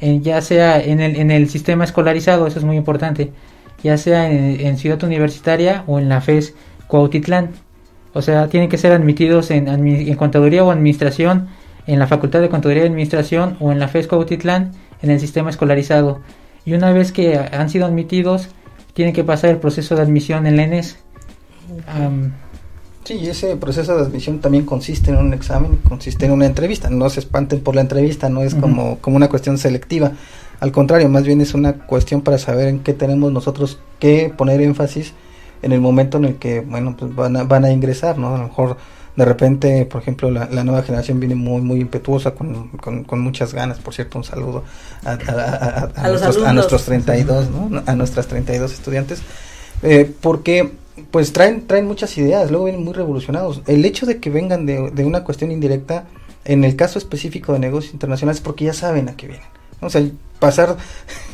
en- 0.00 0.22
ya 0.22 0.40
sea 0.40 0.80
en 0.80 1.00
el, 1.00 1.16
en 1.16 1.32
el 1.32 1.48
sistema 1.50 1.82
escolarizado, 1.82 2.46
eso 2.46 2.60
es 2.60 2.64
muy 2.64 2.76
importante, 2.76 3.32
ya 3.82 3.98
sea 3.98 4.30
en, 4.30 4.60
en 4.60 4.78
Ciudad 4.78 5.02
Universitaria 5.02 5.82
o 5.88 5.98
en 5.98 6.08
la 6.08 6.20
FES 6.20 6.54
Cuautitlán. 6.86 7.50
O 8.14 8.22
sea, 8.22 8.48
tienen 8.48 8.68
que 8.68 8.78
ser 8.78 8.92
admitidos 8.92 9.50
en, 9.50 9.68
en 9.68 10.14
contaduría 10.16 10.64
o 10.64 10.70
administración, 10.70 11.48
en 11.86 11.98
la 11.98 12.06
Facultad 12.06 12.40
de 12.40 12.48
Contaduría 12.48 12.84
y 12.84 12.86
Administración 12.86 13.56
o 13.60 13.72
en 13.72 13.78
la 13.78 13.88
FES 13.88 14.08
Cuautitlán, 14.08 14.72
en 15.02 15.10
el 15.10 15.20
sistema 15.20 15.50
escolarizado. 15.50 16.20
Y 16.64 16.74
una 16.74 16.92
vez 16.92 17.12
que 17.12 17.38
han 17.38 17.70
sido 17.70 17.86
admitidos, 17.86 18.48
tienen 18.92 19.14
que 19.14 19.24
pasar 19.24 19.50
el 19.50 19.58
proceso 19.58 19.94
de 19.94 20.02
admisión 20.02 20.46
en 20.46 20.56
la 20.56 20.64
ENES. 20.64 20.98
Sí, 23.04 23.26
ese 23.26 23.56
proceso 23.56 23.96
de 23.96 24.02
admisión 24.02 24.40
también 24.40 24.66
consiste 24.66 25.10
en 25.10 25.16
un 25.16 25.32
examen, 25.32 25.78
consiste 25.88 26.26
en 26.26 26.32
una 26.32 26.44
entrevista. 26.44 26.90
No 26.90 27.08
se 27.08 27.20
espanten 27.20 27.60
por 27.60 27.74
la 27.74 27.80
entrevista, 27.80 28.28
no 28.28 28.42
es 28.42 28.54
como, 28.54 28.98
como 28.98 29.16
una 29.16 29.28
cuestión 29.28 29.56
selectiva. 29.56 30.12
Al 30.60 30.72
contrario, 30.72 31.08
más 31.08 31.24
bien 31.24 31.40
es 31.40 31.54
una 31.54 31.72
cuestión 31.72 32.20
para 32.20 32.36
saber 32.36 32.68
en 32.68 32.80
qué 32.80 32.92
tenemos 32.92 33.32
nosotros 33.32 33.78
que 33.98 34.32
poner 34.36 34.60
énfasis 34.60 35.14
en 35.62 35.72
el 35.72 35.80
momento 35.80 36.18
en 36.18 36.24
el 36.26 36.36
que, 36.36 36.60
bueno, 36.60 36.96
pues 36.98 37.14
van 37.14 37.36
a, 37.36 37.44
van 37.44 37.64
a 37.64 37.70
ingresar, 37.70 38.18
¿no? 38.18 38.34
A 38.34 38.38
lo 38.38 38.44
mejor 38.44 38.76
de 39.16 39.24
repente, 39.24 39.84
por 39.86 40.00
ejemplo, 40.00 40.30
la, 40.30 40.46
la 40.50 40.62
nueva 40.62 40.82
generación 40.84 41.18
viene 41.18 41.34
muy, 41.34 41.60
muy 41.60 41.80
impetuosa, 41.80 42.32
con, 42.32 42.68
con, 42.78 43.02
con 43.04 43.20
muchas 43.20 43.52
ganas. 43.52 43.78
Por 43.80 43.92
cierto, 43.94 44.18
un 44.18 44.24
saludo 44.24 44.62
a, 45.04 45.10
a, 45.10 45.84
a- 45.96 46.08
nuestros, 46.10 46.36
a 46.46 46.52
nuestros 46.52 46.84
32, 46.84 47.50
¿no? 47.50 47.82
A 47.86 47.94
nuestras 47.96 48.28
32 48.28 48.72
estudiantes. 48.72 49.22
Eh, 49.82 50.12
porque 50.20 50.72
pues 51.10 51.32
traen 51.32 51.66
traen 51.66 51.86
muchas 51.86 52.16
ideas, 52.18 52.50
luego 52.50 52.64
vienen 52.66 52.84
muy 52.84 52.92
revolucionados. 52.92 53.62
El 53.66 53.84
hecho 53.84 54.06
de 54.06 54.18
que 54.18 54.30
vengan 54.30 54.66
de, 54.66 54.90
de 54.90 55.04
una 55.04 55.24
cuestión 55.24 55.50
indirecta, 55.52 56.04
en 56.44 56.64
el 56.64 56.76
caso 56.76 56.98
específico 56.98 57.52
de 57.52 57.58
negocios 57.58 57.92
internacionales, 57.94 58.40
porque 58.40 58.64
ya 58.66 58.72
saben 58.72 59.08
a 59.08 59.16
qué 59.16 59.26
vienen. 59.28 59.46
O 59.80 59.90
sea, 59.90 60.02
pasar 60.38 60.76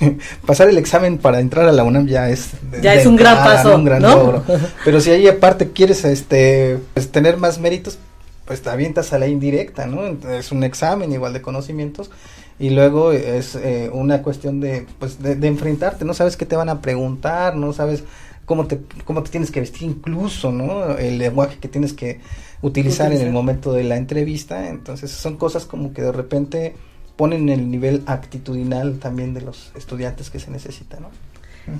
pasar 0.46 0.68
el 0.68 0.78
examen 0.78 1.18
para 1.18 1.40
entrar 1.40 1.68
a 1.68 1.72
la 1.72 1.84
UNAM 1.84 2.06
ya 2.06 2.28
es 2.28 2.50
Ya 2.82 2.94
es 2.94 3.06
un 3.06 3.16
gran 3.16 3.36
paso, 3.36 3.74
un 3.74 3.84
gran 3.84 4.02
¿no? 4.02 4.16
logro. 4.16 4.44
Pero 4.84 5.00
si 5.00 5.10
ahí 5.10 5.26
aparte 5.28 5.70
quieres 5.70 6.04
este 6.04 6.78
pues, 6.94 7.10
tener 7.10 7.36
más 7.36 7.58
méritos, 7.58 7.98
pues 8.44 8.62
te 8.62 8.70
avientas 8.70 9.12
a 9.12 9.18
la 9.18 9.26
indirecta, 9.26 9.86
¿no? 9.86 10.06
Es 10.30 10.52
un 10.52 10.64
examen 10.64 11.12
igual 11.12 11.32
de 11.32 11.42
conocimientos 11.42 12.10
y 12.58 12.70
luego 12.70 13.12
es 13.12 13.56
eh, 13.56 13.90
una 13.92 14.22
cuestión 14.22 14.60
de, 14.60 14.86
pues, 14.98 15.20
de, 15.20 15.34
de, 15.34 15.48
enfrentarte, 15.48 16.04
no 16.04 16.14
sabes 16.14 16.36
qué 16.36 16.46
te 16.46 16.54
van 16.54 16.68
a 16.68 16.80
preguntar, 16.80 17.56
no 17.56 17.72
sabes 17.72 18.04
cómo 18.44 18.66
te, 18.66 18.80
cómo 19.04 19.22
te 19.22 19.30
tienes 19.30 19.50
que 19.50 19.60
vestir 19.60 19.84
incluso, 19.84 20.52
¿no? 20.52 20.96
El 20.96 21.18
lenguaje 21.18 21.58
que 21.58 21.68
tienes 21.68 21.92
que 21.92 22.20
utilizar, 22.62 23.12
en 23.12 23.20
el 23.20 23.32
momento 23.32 23.72
de 23.72 23.84
la 23.84 23.96
entrevista, 23.96 24.68
entonces 24.68 25.10
son 25.10 25.36
cosas 25.36 25.66
como 25.66 25.92
que 25.92 26.02
de 26.02 26.12
repente 26.12 26.74
ponen 27.16 27.48
el 27.48 27.70
nivel 27.70 28.02
actitudinal 28.06 28.98
también 28.98 29.34
de 29.34 29.40
los 29.40 29.72
estudiantes 29.76 30.30
que 30.30 30.40
se 30.40 30.50
necesita, 30.50 30.98
¿no? 31.00 31.10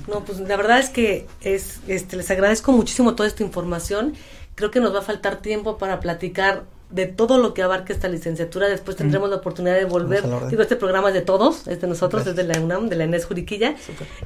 No, 0.09 0.25
pues 0.25 0.41
la 0.41 0.57
verdad 0.57 0.79
es 0.79 0.89
que 0.89 1.27
es, 1.43 1.81
este, 1.89 2.17
les 2.17 2.31
agradezco 2.31 2.73
muchísimo 2.73 3.15
toda 3.15 3.29
esta 3.29 3.43
información. 3.43 4.15
Creo 4.55 4.71
que 4.71 4.81
nos 4.81 4.95
va 4.95 5.01
a 5.01 5.03
faltar 5.03 5.43
tiempo 5.43 5.77
para 5.77 6.01
platicar 6.01 6.65
de 6.91 7.07
todo 7.07 7.39
lo 7.39 7.55
que 7.55 7.63
abarca 7.63 7.93
esta 7.93 8.09
licenciatura. 8.09 8.69
Después 8.69 8.97
tendremos 8.97 9.29
la 9.29 9.37
oportunidad 9.37 9.75
de 9.75 9.85
volver. 9.85 10.23
Digo, 10.49 10.63
este 10.63 10.77
programa 10.77 11.09
es 11.09 11.15
de 11.15 11.23
todos, 11.23 11.67
es 11.67 11.81
de 11.81 11.87
nosotros, 11.89 12.27
es 12.27 12.37
de 12.37 12.45
la 12.45 12.61
UNAM, 12.61 12.89
de 12.89 12.97
la 12.97 13.05
ENES 13.05 13.27
Juriquilla. 13.27 13.75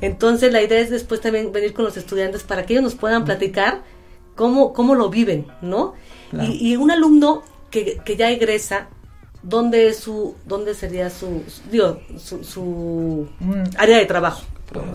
Entonces, 0.00 0.52
la 0.52 0.62
idea 0.62 0.78
es 0.78 0.90
después 0.90 1.20
también 1.20 1.50
venir 1.50 1.72
con 1.72 1.84
los 1.84 1.96
estudiantes 1.96 2.42
para 2.42 2.66
que 2.66 2.74
ellos 2.74 2.84
nos 2.84 2.94
puedan 2.94 3.24
platicar 3.24 3.82
cómo, 4.36 4.72
cómo 4.72 4.94
lo 4.94 5.08
viven, 5.08 5.46
¿no? 5.62 5.94
Y, 6.32 6.76
un 6.76 6.90
alumno 6.90 7.42
que, 7.70 8.00
que 8.04 8.16
ya 8.16 8.30
egresa, 8.30 8.90
¿dónde 9.42 9.88
es 9.88 9.98
su, 9.98 10.34
dónde 10.46 10.74
sería 10.74 11.10
su, 11.10 11.42
digo, 11.70 12.00
su, 12.18 12.44
su 12.44 13.28
mm. 13.40 13.62
área 13.76 13.98
de 13.98 14.06
trabajo? 14.06 14.42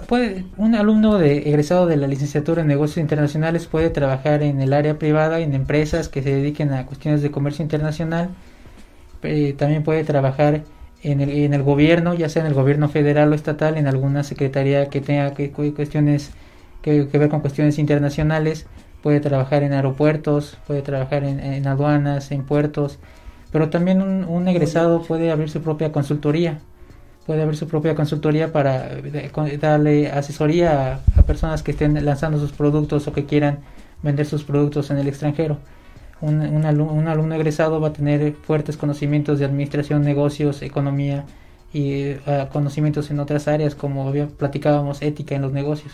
Puede, 0.08 0.46
un 0.58 0.76
alumno 0.76 1.18
de, 1.18 1.50
egresado 1.50 1.88
de 1.88 1.98
la 1.98 2.06
licenciatura 2.06 2.62
en 2.62 2.68
negocios 2.68 2.98
internacionales 2.98 3.66
puede 3.66 3.90
trabajar 3.90 4.44
en 4.44 4.62
el 4.62 4.72
área 4.72 5.00
privada, 5.00 5.40
en 5.40 5.56
empresas 5.56 6.10
que 6.10 6.22
se 6.22 6.30
dediquen 6.30 6.74
a 6.74 6.86
cuestiones 6.86 7.24
de 7.24 7.32
comercio 7.32 7.64
internacional. 7.64 8.30
Eh, 9.24 9.56
también 9.58 9.84
puede 9.84 10.04
trabajar 10.04 10.64
en 11.02 11.22
el, 11.22 11.30
en 11.30 11.54
el 11.54 11.64
gobierno, 11.64 12.14
ya 12.14 12.30
sea 12.30 12.42
en 12.42 12.48
el 12.48 12.54
gobierno 12.54 12.88
federal 12.88 13.32
o 13.32 13.36
estatal, 13.36 13.78
en 13.78 13.88
alguna 13.88 14.24
secretaría 14.24 14.90
que 14.90 15.02
tenga 15.02 15.34
que, 15.34 15.52
cuestiones 15.52 16.32
que, 16.82 17.04
ver 17.04 17.30
con 17.30 17.42
cuestiones 17.42 17.80
internacionales. 17.80 18.68
Puede 19.02 19.20
trabajar 19.20 19.64
en 19.64 19.74
aeropuertos, 19.74 20.58
puede 20.66 20.82
trabajar 20.82 21.26
en, 21.26 21.68
aduanas, 21.68 22.32
en 22.32 22.46
puertos. 22.46 23.00
Pero 23.54 23.70
también 23.70 24.02
un, 24.02 24.26
un 24.26 24.48
egresado 24.50 25.02
puede 25.04 25.32
abrir 25.32 25.50
su 25.50 25.62
propia 25.62 25.94
consultoría 25.94 26.60
puede 27.26 27.42
haber 27.42 27.56
su 27.56 27.68
propia 27.68 27.96
consultoría 27.96 28.52
para 28.52 28.90
darle 29.60 30.12
asesoría 30.12 31.00
a, 31.16 31.22
personas 31.24 31.64
que 31.64 31.72
estén 31.72 32.04
lanzando 32.04 32.38
sus 32.38 32.52
productos 32.52 33.08
o 33.08 33.14
que 33.14 33.26
quieran 33.26 33.60
vender 34.02 34.26
sus 34.26 34.44
productos 34.44 34.92
en 34.92 34.98
el 34.98 35.08
extranjero. 35.08 35.58
Un, 36.22 36.42
un, 36.42 36.66
alumno, 36.66 37.36
egresado 37.36 37.82
va 37.82 37.90
a 37.90 37.94
tener 37.94 38.34
fuertes 38.34 38.78
conocimientos 38.78 39.40
de 39.40 39.46
administración, 39.46 40.04
negocios, 40.04 40.62
economía 40.62 41.26
y 41.74 41.92
eh, 41.92 42.48
conocimientos 42.52 43.12
en 43.12 43.20
otras 43.20 43.48
áreas 43.48 43.76
como 43.76 44.12
platicábamos, 44.38 45.02
ética 45.02 45.36
en 45.36 45.42
los 45.42 45.52
negocios. 45.52 45.94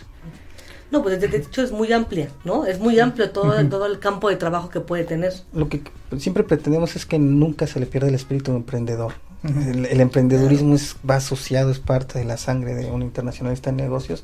No, 0.92 1.04
pues 1.04 1.22
de 1.22 1.38
hecho 1.38 1.62
es 1.62 1.72
muy 1.72 1.92
amplia, 1.94 2.30
¿no? 2.44 2.66
Es 2.66 2.80
muy 2.80 3.00
amplio 3.00 3.30
todo, 3.32 3.54
todo 3.70 3.86
el 3.86 4.00
campo 4.00 4.30
de 4.30 4.36
trabajo 4.38 4.70
que 4.70 4.80
puede 4.80 5.04
tener. 5.04 5.34
Lo 5.54 5.70
que 5.70 5.84
siempre 6.18 6.44
pretendemos 6.44 6.96
es 6.96 7.06
que 7.06 7.20
nunca 7.20 7.68
se 7.68 7.80
le 7.80 7.86
pierda 7.86 8.08
el 8.08 8.16
espíritu 8.16 8.52
emprendedor 8.56 9.14
el, 9.44 10.02
emprendedurismo 10.02 10.76
es, 10.76 10.96
va 11.10 11.16
asociado, 11.16 11.72
es 11.72 11.80
parte 11.80 12.20
de 12.20 12.26
la 12.26 12.38
sangre 12.38 12.76
de 12.76 12.92
un 12.92 13.02
internacionalista 13.02 13.70
en 13.70 13.78
negocios. 13.78 14.24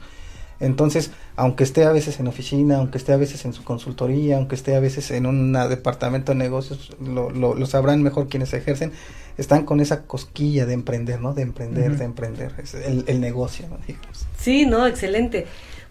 Entonces, 0.60 1.12
aunque 1.36 1.66
esté 1.66 1.84
a 1.84 1.92
veces 1.92 2.20
en 2.20 2.28
oficina, 2.28 2.78
aunque 2.78 2.98
esté 2.98 3.12
a 3.12 3.18
veces 3.18 3.44
en 3.44 3.54
su 3.54 3.64
consultoría, 3.64 4.38
aunque 4.38 4.56
esté 4.56 4.76
a 4.76 4.80
veces 4.80 5.12
en 5.12 5.26
un 5.26 5.54
departamento 5.70 6.32
de 6.32 6.38
negocios, 6.38 6.96
lo, 7.02 7.30
lo, 7.30 7.66
sabrán 7.66 8.02
mejor 8.04 8.30
quienes 8.30 8.54
ejercen, 8.54 8.94
están 9.38 9.66
con 9.66 9.82
esa 9.82 10.04
cosquilla 10.04 10.66
de 10.66 10.74
emprender, 10.74 11.20
¿no? 11.20 11.34
De 11.34 11.42
emprender, 11.42 11.98
de 11.98 12.06
emprender, 12.06 12.54
es 12.58 12.74
el, 12.74 13.20
negocio, 13.20 13.68
¿no? 13.68 13.78
Sí, 14.40 14.66
no, 14.66 14.88
excelente. 14.88 15.46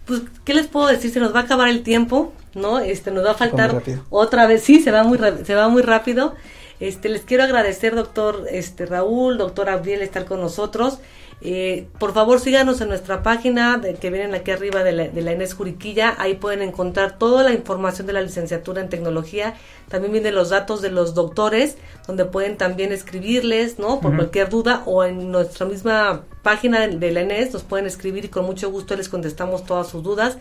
Pues, 0.05 0.21
¿qué 0.43 0.53
les 0.53 0.67
puedo 0.67 0.87
decir? 0.87 1.11
Se 1.11 1.19
nos 1.19 1.33
va 1.33 1.41
a 1.41 1.43
acabar 1.43 1.67
el 1.67 1.83
tiempo, 1.83 2.33
¿no? 2.53 2.79
Este, 2.79 3.11
nos 3.11 3.25
va 3.25 3.31
a 3.31 3.35
faltar 3.35 3.81
otra 4.09 4.47
vez, 4.47 4.63
sí, 4.63 4.79
se 4.79 4.91
va 4.91 5.03
muy, 5.03 5.19
se 5.43 5.55
va 5.55 5.67
muy 5.67 5.81
rápido. 5.81 6.35
Este, 6.79 7.09
les 7.09 7.21
quiero 7.21 7.43
agradecer, 7.43 7.95
doctor 7.95 8.45
este, 8.51 8.85
Raúl, 8.85 9.37
doctor 9.37 9.69
Abriel, 9.69 10.01
estar 10.01 10.25
con 10.25 10.41
nosotros. 10.41 10.99
Eh, 11.41 11.87
por 11.99 12.13
favor, 12.13 12.39
síganos 12.39 12.81
en 12.81 12.87
nuestra 12.87 13.21
página 13.21 13.77
de, 13.77 13.93
que 13.95 14.09
vienen 14.09 14.33
aquí 14.33 14.51
arriba 14.51 14.83
de 14.83 14.91
la, 14.93 15.07
de 15.09 15.21
la 15.21 15.33
Inés 15.33 15.53
Juriquilla. 15.53 16.15
Ahí 16.17 16.35
pueden 16.35 16.61
encontrar 16.61 17.17
toda 17.17 17.43
la 17.43 17.53
información 17.53 18.07
de 18.07 18.13
la 18.13 18.21
licenciatura 18.21 18.81
en 18.81 18.89
tecnología. 18.89 19.55
También 19.89 20.13
vienen 20.13 20.33
los 20.33 20.49
datos 20.49 20.81
de 20.81 20.89
los 20.89 21.13
doctores, 21.13 21.77
donde 22.07 22.25
pueden 22.25 22.57
también 22.57 22.91
escribirles, 22.91 23.79
¿no? 23.79 23.99
Por 23.99 24.15
cualquier 24.15 24.49
duda 24.49 24.81
o 24.85 25.03
en 25.03 25.31
nuestra 25.31 25.65
misma 25.65 26.23
página 26.41 26.87
de 26.87 27.11
la 27.11 27.21
Inés 27.21 27.53
nos 27.53 27.63
pueden 27.63 27.85
escribir 27.85 28.25
y 28.25 28.29
con 28.29 28.45
mucho 28.45 28.71
gusto 28.71 28.95
les 28.95 29.09
contestamos 29.09 29.65
todas 29.65 29.87
sus 29.87 30.03
dudas. 30.03 30.37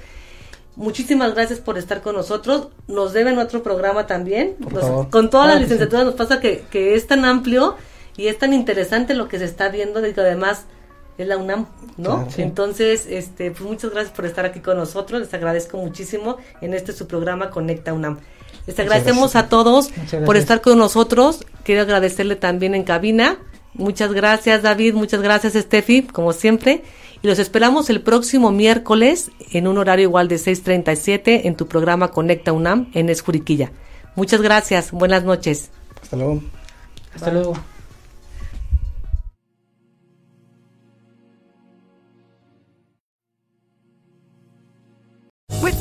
Muchísimas 0.77 1.35
gracias 1.35 1.61
por 1.61 1.79
estar 1.79 2.03
con 2.03 2.17
nosotros. 2.17 2.69
Nos 2.89 3.13
deben 3.13 3.39
otro 3.39 3.63
programa 3.63 4.07
también. 4.07 4.57
con 5.11 5.31
toda 5.31 5.47
la 5.47 5.55
licenciatura 5.57 6.05
nos 6.05 6.15
pasa 6.15 6.41
que, 6.41 6.65
que, 6.71 6.95
es 6.95 7.07
tan 7.07 7.25
amplio 7.25 7.77
y 8.17 8.27
es 8.27 8.39
tan 8.39 8.53
interesante 8.53 9.15
lo 9.15 9.29
que 9.29 9.39
se 9.39 9.45
está 9.45 9.69
viendo, 9.69 10.03
que 10.03 10.21
además 10.21 10.65
es 11.19 11.27
la 11.27 11.37
UNAM, 11.37 11.67
¿no? 11.97 12.27
Entonces, 12.37 13.07
este, 13.09 13.51
pues 13.51 13.63
muchas 13.63 13.91
gracias 13.91 14.15
por 14.15 14.27
estar 14.27 14.45
aquí 14.45 14.61
con 14.61 14.77
nosotros. 14.77 15.21
Les 15.21 15.33
agradezco 15.35 15.79
muchísimo 15.79 16.39
en 16.61 16.75
este 16.75 16.93
su 16.93 17.07
programa 17.07 17.51
Conecta 17.51 17.93
UNAM. 17.93 18.19
Les 18.67 18.79
agradecemos 18.79 19.37
a 19.37 19.49
todos 19.49 19.91
por 20.25 20.37
estar 20.37 20.61
con 20.61 20.79
nosotros. 20.79 21.45
Quiero 21.65 21.83
agradecerle 21.83 22.37
también 22.37 22.75
en 22.75 22.85
cabina. 22.85 23.39
Muchas 23.75 24.13
gracias, 24.13 24.63
David. 24.63 24.95
Muchas 24.95 25.21
gracias, 25.21 25.55
Steffi, 25.55 26.03
como 26.03 26.33
siempre 26.33 26.83
y 27.25 27.27
los 27.27 27.39
esperamos 27.39 27.89
el 27.89 28.03
próximo 28.03 28.53
miércoles 28.53 29.31
en 29.51 29.67
un 29.67 29.79
horario 29.79 30.03
igual 30.03 30.29
de 30.29 30.37
6.37 30.37 31.41
en 31.45 31.57
tu 31.57 31.67
programa 31.67 32.09
Conecta 32.11 32.53
UNAM 32.53 32.91
en 32.93 33.09
Escuriquilla. 33.09 33.73
Muchas 34.15 34.43
gracias, 34.43 34.93
buenas 34.93 35.25
noches. 35.25 35.71
Hasta 36.03 36.17
luego. 36.19 36.43
Hasta 37.15 37.31
luego. 37.31 37.74